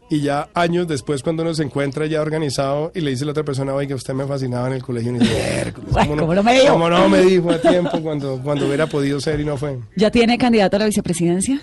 y 0.08 0.20
ya 0.20 0.48
años 0.54 0.86
después 0.86 1.22
cuando 1.22 1.42
uno 1.42 1.54
se 1.54 1.62
encuentra 1.64 2.06
ya 2.06 2.20
organizado 2.20 2.92
y 2.94 3.00
le 3.00 3.10
dice 3.10 3.24
a 3.24 3.26
la 3.26 3.30
otra 3.32 3.44
persona, 3.44 3.74
oye, 3.74 3.88
que 3.88 3.94
usted 3.94 4.14
me 4.14 4.26
fascinaba 4.26 4.68
en 4.68 4.74
el 4.74 4.82
colegio, 4.82 5.16
y 5.16 5.18
dice, 5.18 5.32
"Miércoles, 5.34 5.90
Ay, 5.96 6.08
¿cómo 6.08 6.34
no 6.34 6.42
me 6.42 6.54
dijo?" 6.54 6.72
¿Cómo 6.72 6.90
no 6.90 7.08
me 7.08 7.22
dijo 7.22 7.50
a 7.50 7.60
tiempo 7.60 8.00
cuando, 8.02 8.40
cuando 8.42 8.66
hubiera 8.66 8.86
podido 8.86 9.20
ser 9.20 9.40
y 9.40 9.44
no 9.44 9.56
fue? 9.56 9.78
¿Ya 9.96 10.10
tiene 10.10 10.38
candidato 10.38 10.76
a 10.76 10.80
la 10.80 10.86
vicepresidencia? 10.86 11.60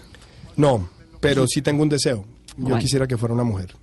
No, 0.57 0.89
pero 1.19 1.47
sí 1.47 1.61
tengo 1.61 1.83
un 1.83 1.89
deseo. 1.89 2.25
Yo 2.57 2.77
quisiera 2.77 3.07
que 3.07 3.17
fuera 3.17 3.33
una 3.33 3.43
mujer. 3.43 3.75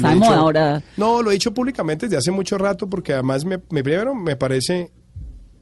Moda 0.00 0.14
dicho- 0.14 0.26
ahora. 0.32 0.82
No, 0.96 1.22
lo 1.22 1.30
he 1.30 1.34
dicho 1.34 1.52
públicamente 1.54 2.06
desde 2.06 2.16
hace 2.18 2.30
mucho 2.30 2.58
rato 2.58 2.88
porque 2.88 3.12
además 3.14 3.44
me, 3.44 3.58
me- 3.70 3.82
primero 3.82 4.14
me 4.14 4.36
parece 4.36 4.90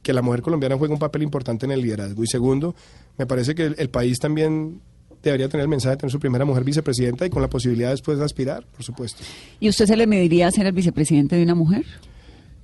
que 0.03 0.13
la 0.13 0.21
mujer 0.21 0.41
colombiana 0.41 0.77
juega 0.77 0.93
un 0.93 0.99
papel 0.99 1.23
importante 1.23 1.65
en 1.65 1.71
el 1.71 1.81
liderazgo 1.81 2.23
y 2.23 2.27
segundo, 2.27 2.75
me 3.17 3.25
parece 3.25 3.55
que 3.55 3.65
el, 3.65 3.75
el 3.77 3.89
país 3.89 4.19
también 4.19 4.81
debería 5.23 5.49
tener 5.49 5.63
el 5.63 5.67
mensaje 5.69 5.91
de 5.95 5.97
tener 5.97 6.11
su 6.11 6.19
primera 6.19 6.45
mujer 6.45 6.63
vicepresidenta 6.63 7.25
y 7.25 7.29
con 7.29 7.41
la 7.41 7.49
posibilidad 7.49 7.89
después 7.89 8.17
de 8.19 8.23
aspirar, 8.23 8.65
por 8.67 8.83
supuesto. 8.83 9.23
¿Y 9.59 9.67
usted 9.67 9.85
se 9.85 9.97
le 9.97 10.07
mediría 10.07 10.47
a 10.47 10.51
ser 10.51 10.65
el 10.67 10.71
vicepresidente 10.73 11.35
de 11.35 11.43
una 11.43 11.55
mujer? 11.55 11.83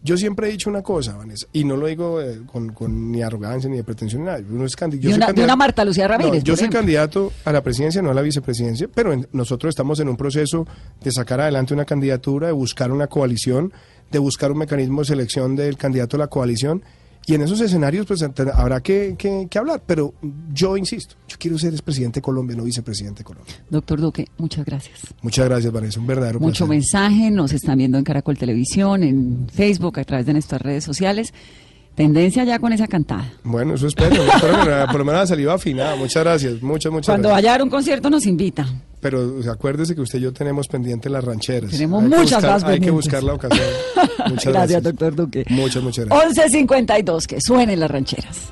Yo 0.05 0.17
siempre 0.17 0.49
he 0.49 0.51
dicho 0.51 0.69
una 0.69 0.81
cosa, 0.81 1.15
Vanessa, 1.15 1.47
y 1.53 1.63
no 1.63 1.77
lo 1.77 1.87
digo 1.87 2.19
eh, 2.21 2.41
con, 2.45 2.73
con 2.73 3.09
ni 3.11 3.21
arrogancia 3.21 3.69
ni 3.69 3.77
de 3.77 3.85
pretensión 3.85 4.23
ni 4.23 4.27
nada. 4.27 4.41
Uno 4.49 4.65
es 4.65 4.75
yo 4.75 4.87
De 4.89 4.99
soy 5.01 5.13
una- 5.13 5.31
de 5.31 5.43
una 5.45 5.55
Marta 5.55 5.85
Lucía 5.85 6.07
Ramírez, 6.09 6.33
No, 6.33 6.43
yo 6.43 6.55
soy 6.57 6.63
ejemplo. 6.65 6.79
candidato 6.79 7.31
a 7.45 7.51
la 7.53 7.63
presidencia, 7.63 8.01
no 8.01 8.11
a 8.11 8.13
la 8.13 8.21
vicepresidencia, 8.21 8.89
pero 8.93 9.13
en- 9.13 9.27
nosotros 9.31 9.69
estamos 9.69 10.01
en 10.01 10.09
un 10.09 10.17
proceso 10.17 10.67
de 11.01 11.11
sacar 11.11 11.39
adelante 11.39 11.73
una 11.73 11.85
candidatura, 11.85 12.47
de 12.47 12.53
buscar 12.53 12.91
una 12.91 13.07
coalición, 13.07 13.71
de 14.11 14.19
buscar 14.19 14.51
un 14.51 14.57
mecanismo 14.57 15.01
de 15.01 15.05
selección 15.07 15.55
del 15.55 15.77
candidato 15.77 16.17
a 16.17 16.19
la 16.19 16.27
coalición. 16.27 16.83
Y 17.25 17.35
en 17.35 17.41
esos 17.41 17.61
escenarios 17.61 18.05
pues 18.05 18.21
habrá 18.53 18.81
que, 18.81 19.15
que- 19.17 19.47
que 19.49 19.57
hablar, 19.57 19.81
pero 19.85 20.13
yo 20.53 20.75
insisto, 20.75 21.15
yo 21.27 21.37
quiero 21.39 21.57
ser 21.57 21.73
presidente 21.81 22.17
de 22.19 22.21
Colombia, 22.21 22.55
no 22.57 22.63
vicepresidente 22.63 23.19
de 23.19 23.23
Colombia. 23.23 23.53
Doctor 23.69 24.01
Duque, 24.01 24.27
muchas 24.37 24.65
gracias. 24.65 24.99
Muchas 25.21 25.45
gracias, 25.47 25.71
Vanessa, 25.71 25.99
un 25.99 26.07
verdadero 26.07 26.39
Mucho 26.39 26.65
placer. 26.65 26.69
mensaje, 26.69 27.31
nos 27.31 27.53
están 27.53 27.77
viendo 27.77 27.97
en 27.97 28.03
Caracol 28.03 28.37
Televisión, 28.37 29.03
en 29.03 29.47
Facebook, 29.53 29.99
a 29.99 30.03
través 30.03 30.25
de 30.25 30.33
nuestras 30.33 30.61
redes 30.61 30.83
sociales. 30.83 31.33
Tendencia 31.95 32.43
ya 32.43 32.57
con 32.57 32.73
esa 32.73 32.87
cantada. 32.87 33.31
Bueno, 33.43 33.75
eso 33.75 33.85
espero, 33.85 34.15
espero 34.23 34.57
por 34.87 34.97
lo 34.97 35.05
menos 35.05 35.21
la 35.21 35.27
saliva 35.27 35.53
afinada. 35.53 35.95
Muchas 35.95 36.23
gracias, 36.23 36.61
muchas, 36.63 36.91
muchas 36.91 37.05
Cuando 37.07 37.29
gracias. 37.29 37.43
vaya 37.43 37.49
a 37.49 37.53
dar 37.53 37.61
un 37.63 37.69
concierto 37.69 38.09
nos 38.09 38.25
invita. 38.25 38.65
Pero 38.99 39.39
acuérdese 39.51 39.93
que 39.93 40.01
usted 40.01 40.17
y 40.17 40.23
yo 40.23 40.33
tenemos 40.33 40.67
pendiente 40.67 41.07
las 41.09 41.23
rancheras. 41.23 41.69
Tenemos 41.71 42.01
Hay 42.03 42.09
muchas 42.09 42.23
buscar- 42.41 42.51
más 42.51 42.63
Hay 42.63 42.79
que 42.79 42.89
buscar 42.89 43.21
la 43.23 43.33
ocasión. 43.35 43.65
Muchas 44.29 44.53
gracias, 44.53 44.53
gracias. 44.53 44.83
doctor 44.83 45.15
Duque. 45.15 45.45
Muchas, 45.49 45.83
muchas 45.83 46.05
gracias. 46.05 46.53
11.52, 46.53 47.25
que 47.25 47.41
suenen 47.41 47.79
las 47.79 47.89
rancheras. 47.91 48.51